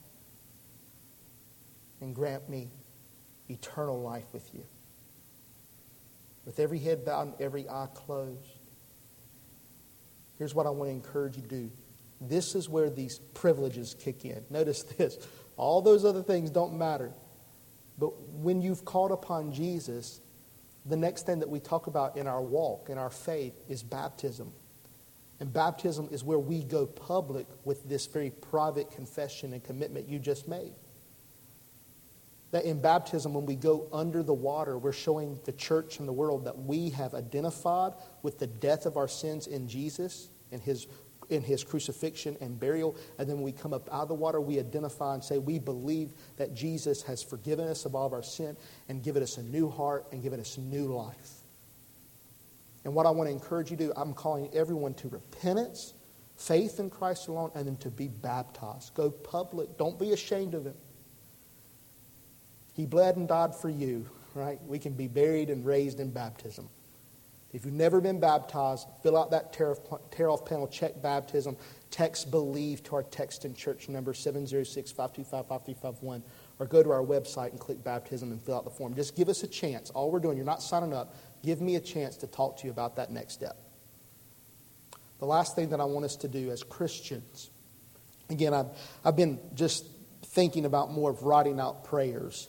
and 2.00 2.14
grant 2.14 2.48
me 2.48 2.70
eternal 3.48 4.00
life 4.00 4.26
with 4.32 4.48
you. 4.54 4.64
With 6.44 6.58
every 6.58 6.78
head 6.78 7.04
bowed 7.04 7.28
and 7.28 7.34
every 7.40 7.68
eye 7.68 7.88
closed, 7.94 8.58
here's 10.38 10.54
what 10.54 10.66
I 10.66 10.70
want 10.70 10.88
to 10.88 10.94
encourage 10.94 11.36
you 11.36 11.42
to 11.42 11.48
do. 11.48 11.70
This 12.20 12.54
is 12.54 12.68
where 12.68 12.90
these 12.90 13.18
privileges 13.34 13.94
kick 13.98 14.24
in. 14.24 14.44
Notice 14.50 14.82
this 14.82 15.18
all 15.56 15.82
those 15.82 16.04
other 16.04 16.22
things 16.22 16.50
don't 16.50 16.78
matter. 16.78 17.12
But 17.98 18.18
when 18.32 18.62
you've 18.62 18.84
called 18.86 19.12
upon 19.12 19.52
Jesus, 19.52 20.20
the 20.86 20.96
next 20.96 21.26
thing 21.26 21.40
that 21.40 21.50
we 21.50 21.60
talk 21.60 21.86
about 21.86 22.16
in 22.16 22.26
our 22.26 22.40
walk, 22.40 22.88
in 22.88 22.96
our 22.96 23.10
faith, 23.10 23.62
is 23.68 23.82
baptism. 23.82 24.52
And 25.38 25.52
baptism 25.52 26.08
is 26.10 26.24
where 26.24 26.38
we 26.38 26.64
go 26.64 26.86
public 26.86 27.46
with 27.64 27.86
this 27.88 28.06
very 28.06 28.30
private 28.30 28.90
confession 28.90 29.52
and 29.52 29.62
commitment 29.62 30.08
you 30.08 30.18
just 30.18 30.48
made. 30.48 30.72
That 32.52 32.64
in 32.64 32.80
baptism, 32.80 33.32
when 33.32 33.46
we 33.46 33.54
go 33.54 33.86
under 33.92 34.22
the 34.22 34.34
water, 34.34 34.76
we're 34.76 34.92
showing 34.92 35.38
the 35.44 35.52
church 35.52 36.00
and 36.00 36.08
the 36.08 36.12
world 36.12 36.46
that 36.46 36.58
we 36.58 36.90
have 36.90 37.14
identified 37.14 37.92
with 38.22 38.38
the 38.38 38.48
death 38.48 38.86
of 38.86 38.96
our 38.96 39.06
sins 39.06 39.46
in 39.46 39.68
Jesus 39.68 40.30
and 40.50 40.60
his 40.60 40.86
in 41.30 41.42
his 41.42 41.64
crucifixion 41.64 42.36
and 42.40 42.58
burial. 42.60 42.96
And 43.18 43.28
then 43.28 43.36
when 43.36 43.44
we 43.44 43.52
come 43.52 43.72
up 43.72 43.88
out 43.90 44.02
of 44.02 44.08
the 44.08 44.14
water, 44.14 44.40
we 44.40 44.58
identify 44.58 45.14
and 45.14 45.24
say, 45.24 45.38
We 45.38 45.58
believe 45.58 46.12
that 46.36 46.54
Jesus 46.54 47.02
has 47.02 47.22
forgiven 47.22 47.68
us 47.68 47.86
of 47.86 47.94
all 47.94 48.06
of 48.06 48.12
our 48.12 48.22
sin 48.22 48.56
and 48.88 49.02
given 49.02 49.22
us 49.22 49.38
a 49.38 49.42
new 49.42 49.70
heart 49.70 50.06
and 50.12 50.22
given 50.22 50.40
us 50.40 50.58
new 50.58 50.92
life. 50.92 51.30
And 52.84 52.94
what 52.94 53.06
I 53.06 53.10
want 53.10 53.28
to 53.28 53.32
encourage 53.32 53.70
you 53.70 53.76
to 53.76 53.86
do, 53.86 53.92
I'm 53.96 54.12
calling 54.12 54.50
everyone 54.52 54.94
to 54.94 55.08
repentance, 55.08 55.94
faith 56.36 56.80
in 56.80 56.90
Christ 56.90 57.28
alone, 57.28 57.50
and 57.54 57.66
then 57.66 57.76
to 57.78 57.90
be 57.90 58.08
baptized. 58.08 58.94
Go 58.94 59.10
public. 59.10 59.78
Don't 59.78 59.98
be 59.98 60.12
ashamed 60.12 60.54
of 60.54 60.66
it. 60.66 60.76
He 62.80 62.86
bled 62.86 63.18
and 63.18 63.28
died 63.28 63.54
for 63.54 63.68
you, 63.68 64.08
right? 64.34 64.58
We 64.66 64.78
can 64.78 64.94
be 64.94 65.06
buried 65.06 65.50
and 65.50 65.66
raised 65.66 66.00
in 66.00 66.12
baptism. 66.12 66.70
If 67.52 67.66
you've 67.66 67.74
never 67.74 68.00
been 68.00 68.18
baptized, 68.18 68.88
fill 69.02 69.18
out 69.18 69.32
that 69.32 69.52
tear 69.52 69.76
off 70.30 70.46
panel, 70.46 70.66
check 70.66 71.02
baptism, 71.02 71.58
text 71.90 72.30
believe 72.30 72.82
to 72.84 72.94
our 72.94 73.02
text 73.02 73.44
in 73.44 73.54
church 73.54 73.90
number 73.90 74.14
706 74.14 74.90
525 74.92 75.46
5351, 75.46 76.22
or 76.58 76.64
go 76.64 76.82
to 76.82 76.90
our 76.90 77.02
website 77.02 77.50
and 77.50 77.60
click 77.60 77.84
baptism 77.84 78.32
and 78.32 78.40
fill 78.40 78.56
out 78.56 78.64
the 78.64 78.70
form. 78.70 78.94
Just 78.94 79.14
give 79.14 79.28
us 79.28 79.42
a 79.42 79.48
chance. 79.48 79.90
All 79.90 80.10
we're 80.10 80.18
doing, 80.18 80.38
you're 80.38 80.46
not 80.46 80.62
signing 80.62 80.94
up, 80.94 81.14
give 81.44 81.60
me 81.60 81.76
a 81.76 81.80
chance 81.80 82.16
to 82.16 82.26
talk 82.26 82.56
to 82.60 82.64
you 82.64 82.70
about 82.70 82.96
that 82.96 83.10
next 83.10 83.34
step. 83.34 83.58
The 85.18 85.26
last 85.26 85.54
thing 85.54 85.68
that 85.68 85.82
I 85.82 85.84
want 85.84 86.06
us 86.06 86.16
to 86.16 86.28
do 86.28 86.50
as 86.50 86.62
Christians, 86.62 87.50
again, 88.30 88.54
I've, 88.54 88.68
I've 89.04 89.16
been 89.16 89.38
just 89.52 89.84
thinking 90.24 90.64
about 90.64 90.90
more 90.90 91.10
of 91.10 91.24
writing 91.24 91.60
out 91.60 91.84
prayers 91.84 92.48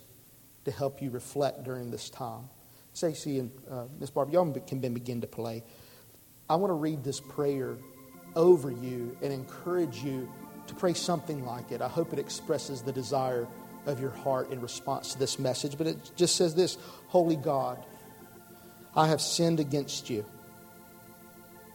to 0.66 0.72
help 0.72 1.01
you 1.01 1.09
reflect 1.09 1.64
during 1.64 1.91
this 1.91 2.09
time. 2.09 2.49
Stacey 2.93 3.39
and 3.39 3.51
uh, 3.70 3.86
Miss 3.99 4.09
Barbara, 4.09 4.34
y'all 4.34 4.51
can 4.68 4.80
begin 4.80 5.22
to 5.22 5.28
play. 5.28 5.64
I 6.49 6.55
want 6.55 6.72
to 6.72 6.76
read 6.76 7.03
this 7.03 7.20
prayer 7.20 7.78
over 8.36 8.72
you 8.72 9.18
and 9.22 9.32
encourage 9.32 10.03
you 10.03 10.30
to 10.68 10.76
pray 10.76 10.93
something 10.93 11.45
like 11.45 11.72
it. 11.72 11.82
I 11.82 11.88
hope 11.88 12.14
it 12.14 12.20
expresses 12.20 12.82
the 12.82 12.91
desire 12.91 13.47
of 13.86 13.99
your 13.99 14.12
heart 14.12 14.51
in 14.51 14.62
response 14.62 15.14
to 15.14 15.20
this 15.20 15.39
message. 15.39 15.78
But 15.78 15.88
it 15.88 16.12
just 16.16 16.36
says 16.36 16.53
this 16.53 16.78
Holy 17.07 17.36
God, 17.36 17.84
I 18.95 19.07
have 19.07 19.22
sinned 19.22 19.59
against 19.59 20.09
you. 20.09 20.26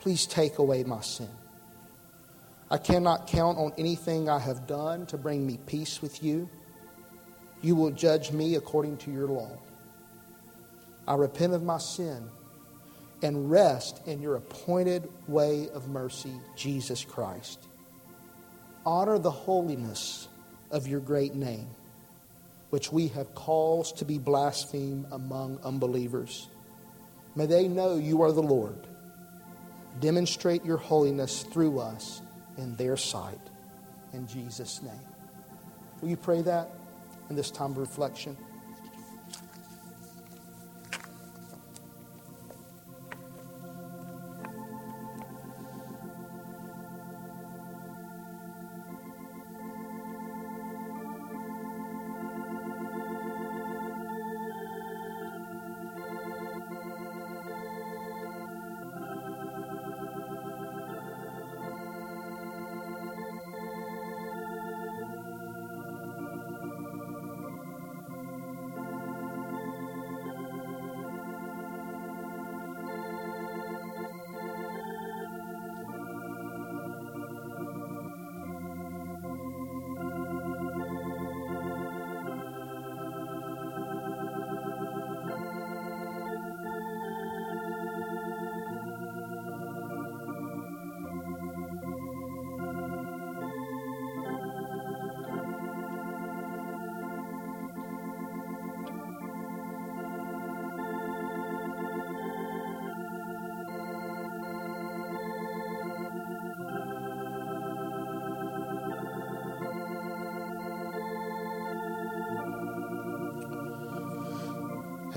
Please 0.00 0.26
take 0.26 0.58
away 0.58 0.84
my 0.84 1.00
sin. 1.00 1.28
I 2.70 2.78
cannot 2.78 3.28
count 3.28 3.58
on 3.58 3.72
anything 3.78 4.28
I 4.28 4.38
have 4.38 4.66
done 4.66 5.06
to 5.06 5.16
bring 5.16 5.46
me 5.46 5.58
peace 5.66 6.02
with 6.02 6.22
you. 6.22 6.48
You 7.62 7.74
will 7.74 7.90
judge 7.90 8.32
me 8.32 8.54
according 8.54 8.98
to 8.98 9.10
your 9.10 9.28
law. 9.28 9.58
I 11.08 11.14
repent 11.14 11.52
of 11.52 11.62
my 11.62 11.78
sin 11.78 12.28
and 13.22 13.50
rest 13.50 14.02
in 14.06 14.20
your 14.20 14.36
appointed 14.36 15.08
way 15.26 15.68
of 15.70 15.88
mercy, 15.88 16.32
Jesus 16.56 17.04
Christ. 17.04 17.66
Honor 18.84 19.18
the 19.18 19.30
holiness 19.30 20.28
of 20.70 20.86
your 20.86 21.00
great 21.00 21.34
name, 21.34 21.68
which 22.70 22.92
we 22.92 23.08
have 23.08 23.34
caused 23.34 23.98
to 23.98 24.04
be 24.04 24.18
blasphemed 24.18 25.06
among 25.10 25.58
unbelievers. 25.64 26.48
May 27.34 27.46
they 27.46 27.68
know 27.68 27.96
you 27.96 28.22
are 28.22 28.32
the 28.32 28.42
Lord. 28.42 28.86
Demonstrate 30.00 30.64
your 30.64 30.76
holiness 30.76 31.42
through 31.42 31.78
us 31.78 32.20
in 32.58 32.76
their 32.76 32.96
sight. 32.96 33.40
In 34.12 34.26
Jesus' 34.26 34.82
name. 34.82 34.92
Will 36.00 36.10
you 36.10 36.16
pray 36.16 36.42
that? 36.42 36.70
In 37.30 37.36
this 37.36 37.50
time 37.50 37.72
of 37.72 37.78
reflection. 37.78 38.36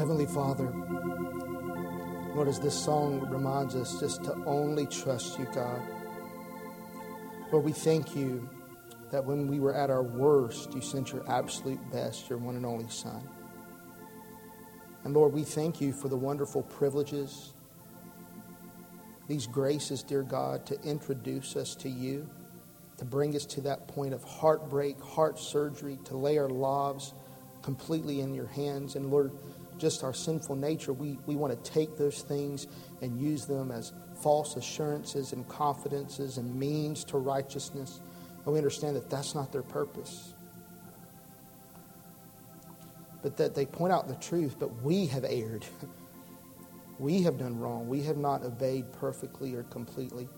Heavenly 0.10 0.34
Father, 0.34 0.74
Lord, 2.34 2.48
as 2.48 2.60
this 2.60 2.74
song 2.74 3.30
reminds 3.30 3.76
us 3.76 4.00
just 4.00 4.24
to 4.24 4.34
only 4.48 4.88
trust 4.88 5.38
you, 5.38 5.46
God. 5.54 5.84
Lord, 7.52 7.64
we 7.64 7.74
thank 7.74 8.16
you 8.16 8.50
that 9.12 9.24
when 9.24 9.48
we 9.48 9.60
were 9.60 9.76
at 9.76 9.92
our 9.92 10.02
worst, 10.02 10.74
you 10.74 10.82
sent 10.82 11.12
your 11.12 11.24
absolute 11.30 11.80
best, 11.92 12.28
your 12.28 12.40
one 12.40 12.56
and 12.56 12.66
only 12.66 12.90
Son. 12.90 13.22
And 15.04 15.14
Lord, 15.14 15.32
we 15.32 15.44
thank 15.44 15.80
you 15.80 15.94
for 15.94 16.08
the 16.08 16.18
wonderful 16.18 16.64
privileges, 16.64 17.54
these 19.28 19.46
graces, 19.46 20.02
dear 20.02 20.24
God, 20.24 20.66
to 20.66 20.82
introduce 20.82 21.56
us 21.56 21.76
to 21.76 21.88
you, 21.88 22.28
to 22.98 23.06
bring 23.06 23.36
us 23.36 23.46
to 23.46 23.62
that 23.62 23.88
point 23.88 24.16
of 24.16 24.24
heartbreak, 24.24 25.00
heart 25.00 25.38
surgery, 25.38 26.00
to 26.06 26.18
lay 26.18 26.40
our 26.40 26.50
lives 26.50 27.14
completely 27.62 28.22
in 28.22 28.34
your 28.34 28.48
hands. 28.48 28.96
And 28.96 29.12
Lord, 29.12 29.32
just 29.80 30.04
our 30.04 30.14
sinful 30.14 30.56
nature, 30.56 30.94
we, 30.94 31.18
we 31.26 31.36
want 31.36 31.52
to 31.52 31.72
take 31.72 31.98
those 31.98 32.22
things 32.22 32.68
and 33.02 33.20
use 33.20 33.46
them 33.46 33.72
as 33.72 33.94
false 34.22 34.56
assurances 34.56 35.34
and 35.34 35.48
confidences 35.48 36.38
and 36.38 36.54
means 36.54 37.04
to 37.06 37.18
righteousness. 37.18 38.02
And 38.46 38.54
we 38.54 38.60
understand 38.60 38.96
that 38.96 39.10
that's 39.10 39.34
not 39.34 39.52
their 39.52 39.64
purpose. 39.64 40.34
But 43.22 43.38
that 43.38 43.56
they 43.56 43.66
point 43.66 43.94
out 43.94 44.08
the 44.08 44.16
truth, 44.16 44.58
but 44.60 44.84
we 44.84 45.08
have 45.08 45.26
erred. 45.26 45.66
we 47.00 47.24
have 47.24 47.38
done 47.38 47.58
wrong. 47.58 47.88
We 47.88 48.04
have 48.04 48.18
not 48.18 48.44
obeyed 48.44 48.92
perfectly 48.94 49.56
or 49.56 49.64
completely. 49.64 50.30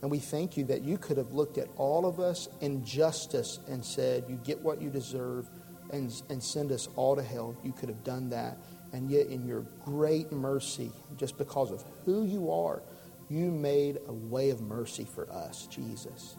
And 0.00 0.10
we 0.10 0.18
thank 0.18 0.56
you 0.56 0.64
that 0.66 0.82
you 0.82 0.96
could 0.96 1.16
have 1.16 1.32
looked 1.32 1.58
at 1.58 1.68
all 1.76 2.06
of 2.06 2.20
us 2.20 2.48
in 2.60 2.84
justice 2.84 3.58
and 3.68 3.84
said, 3.84 4.24
You 4.28 4.36
get 4.44 4.60
what 4.60 4.80
you 4.80 4.90
deserve 4.90 5.50
and, 5.92 6.22
and 6.28 6.42
send 6.42 6.72
us 6.72 6.88
all 6.96 7.16
to 7.16 7.22
hell. 7.22 7.56
You 7.64 7.72
could 7.72 7.88
have 7.88 8.04
done 8.04 8.30
that. 8.30 8.58
And 8.92 9.10
yet, 9.10 9.26
in 9.26 9.46
your 9.46 9.66
great 9.84 10.32
mercy, 10.32 10.90
just 11.16 11.36
because 11.36 11.70
of 11.70 11.84
who 12.04 12.24
you 12.24 12.50
are, 12.50 12.82
you 13.28 13.50
made 13.50 13.98
a 14.06 14.12
way 14.12 14.50
of 14.50 14.60
mercy 14.60 15.04
for 15.04 15.30
us, 15.30 15.66
Jesus. 15.66 16.36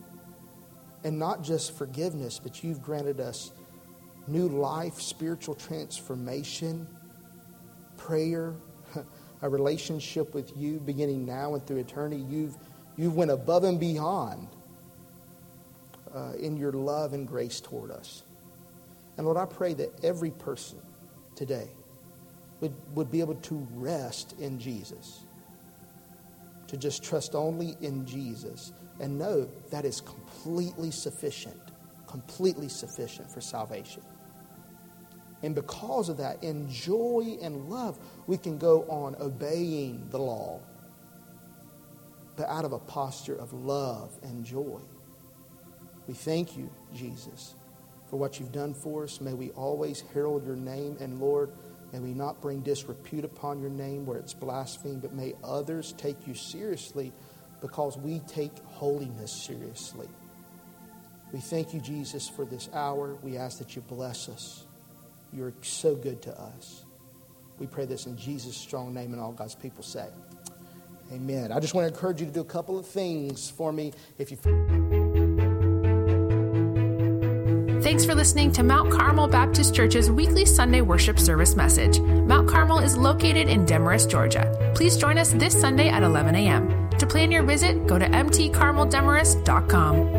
And 1.03 1.19
not 1.19 1.43
just 1.43 1.77
forgiveness, 1.77 2.39
but 2.41 2.63
you've 2.63 2.81
granted 2.81 3.19
us 3.19 3.51
new 4.27 4.47
life, 4.47 4.99
spiritual 4.99 5.55
transformation, 5.55 6.87
prayer, 7.97 8.55
a 9.41 9.49
relationship 9.49 10.33
with 10.33 10.55
you 10.57 10.79
beginning 10.79 11.25
now 11.25 11.53
and 11.53 11.65
through 11.65 11.77
eternity. 11.77 12.23
You've, 12.27 12.57
you've 12.97 13.15
went 13.15 13.31
above 13.31 13.63
and 13.63 13.79
beyond 13.79 14.47
uh, 16.13 16.33
in 16.39 16.57
your 16.57 16.71
love 16.71 17.13
and 17.13 17.27
grace 17.27 17.59
toward 17.59 17.91
us. 17.91 18.23
And 19.19 19.25
Lord, 19.25 19.37
I 19.37 19.43
pray 19.43 19.73
that 19.73 20.01
every 20.01 20.31
person 20.31 20.79
today 21.35 21.67
would, 22.61 22.73
would 22.95 23.11
be 23.11 23.19
able 23.19 23.35
to 23.35 23.67
rest 23.73 24.33
in 24.39 24.57
Jesus, 24.57 25.25
to 26.67 26.77
just 26.77 27.03
trust 27.03 27.35
only 27.35 27.75
in 27.81 28.05
Jesus, 28.05 28.71
and 29.01 29.19
know 29.19 29.49
that 29.71 29.83
is 29.83 29.99
completely 29.99 30.89
sufficient, 30.89 31.59
completely 32.07 32.69
sufficient 32.69 33.29
for 33.29 33.41
salvation. 33.41 34.03
And 35.43 35.53
because 35.53 36.07
of 36.07 36.15
that, 36.15 36.41
in 36.41 36.69
joy 36.71 37.37
and 37.41 37.69
love, 37.69 37.99
we 38.25 38.37
can 38.37 38.57
go 38.57 38.83
on 38.83 39.17
obeying 39.19 40.07
the 40.11 40.19
law, 40.19 40.61
but 42.37 42.47
out 42.47 42.63
of 42.63 42.71
a 42.71 42.79
posture 42.79 43.35
of 43.35 43.51
love 43.51 44.17
and 44.23 44.45
joy. 44.45 44.79
We 46.07 46.13
thank 46.13 46.55
you, 46.55 46.71
Jesus, 46.95 47.55
for 48.09 48.17
what 48.17 48.39
you've 48.39 48.51
done 48.51 48.73
for 48.73 49.03
us. 49.03 49.21
May 49.21 49.33
we 49.33 49.51
always 49.51 50.03
herald 50.13 50.45
your 50.45 50.55
name. 50.55 50.97
And 50.99 51.19
Lord, 51.19 51.51
may 51.93 51.99
we 51.99 52.13
not 52.13 52.41
bring 52.41 52.61
disrepute 52.61 53.23
upon 53.23 53.59
your 53.59 53.69
name 53.69 54.05
where 54.05 54.17
it's 54.17 54.33
blasphemed, 54.33 55.01
but 55.01 55.13
may 55.13 55.33
others 55.43 55.93
take 55.97 56.27
you 56.27 56.33
seriously 56.33 57.13
because 57.61 57.97
we 57.97 58.19
take 58.21 58.57
holiness 58.65 59.31
seriously. 59.31 60.07
We 61.31 61.39
thank 61.39 61.73
you, 61.73 61.79
Jesus, 61.79 62.27
for 62.27 62.45
this 62.45 62.69
hour. 62.73 63.15
We 63.21 63.37
ask 63.37 63.59
that 63.59 63.75
you 63.75 63.83
bless 63.83 64.29
us. 64.29 64.65
You're 65.31 65.53
so 65.61 65.95
good 65.95 66.23
to 66.23 66.39
us. 66.39 66.85
We 67.59 67.67
pray 67.67 67.85
this 67.85 68.07
in 68.07 68.17
Jesus' 68.17 68.57
strong 68.57 68.93
name, 68.93 69.11
and 69.11 69.21
all 69.21 69.33
God's 69.33 69.53
people 69.53 69.83
say, 69.83 70.07
Amen. 71.11 71.51
I 71.51 71.59
just 71.59 71.73
want 71.73 71.87
to 71.87 71.93
encourage 71.93 72.19
you 72.19 72.27
to 72.27 72.31
do 72.31 72.41
a 72.41 72.45
couple 72.45 72.79
of 72.79 72.85
things 72.87 73.49
for 73.49 73.71
me. 73.71 73.93
If 74.17 74.31
you. 74.31 74.98
Thanks 77.89 78.05
for 78.05 78.13
listening 78.13 78.51
to 78.51 78.61
Mount 78.61 78.91
Carmel 78.91 79.27
Baptist 79.27 79.73
Church's 79.73 80.11
weekly 80.11 80.45
Sunday 80.45 80.81
worship 80.81 81.17
service 81.17 81.55
message. 81.55 81.99
Mount 81.99 82.47
Carmel 82.47 82.77
is 82.77 82.95
located 82.95 83.49
in 83.49 83.65
Demorest, 83.65 84.11
Georgia. 84.11 84.71
Please 84.75 84.95
join 84.95 85.17
us 85.17 85.31
this 85.31 85.59
Sunday 85.59 85.89
at 85.89 86.03
11 86.03 86.35
a.m. 86.35 86.91
To 86.99 87.07
plan 87.07 87.31
your 87.31 87.41
visit, 87.41 87.87
go 87.87 87.97
to 87.97 88.05
mtcarmeldemorest.com. 88.05 90.18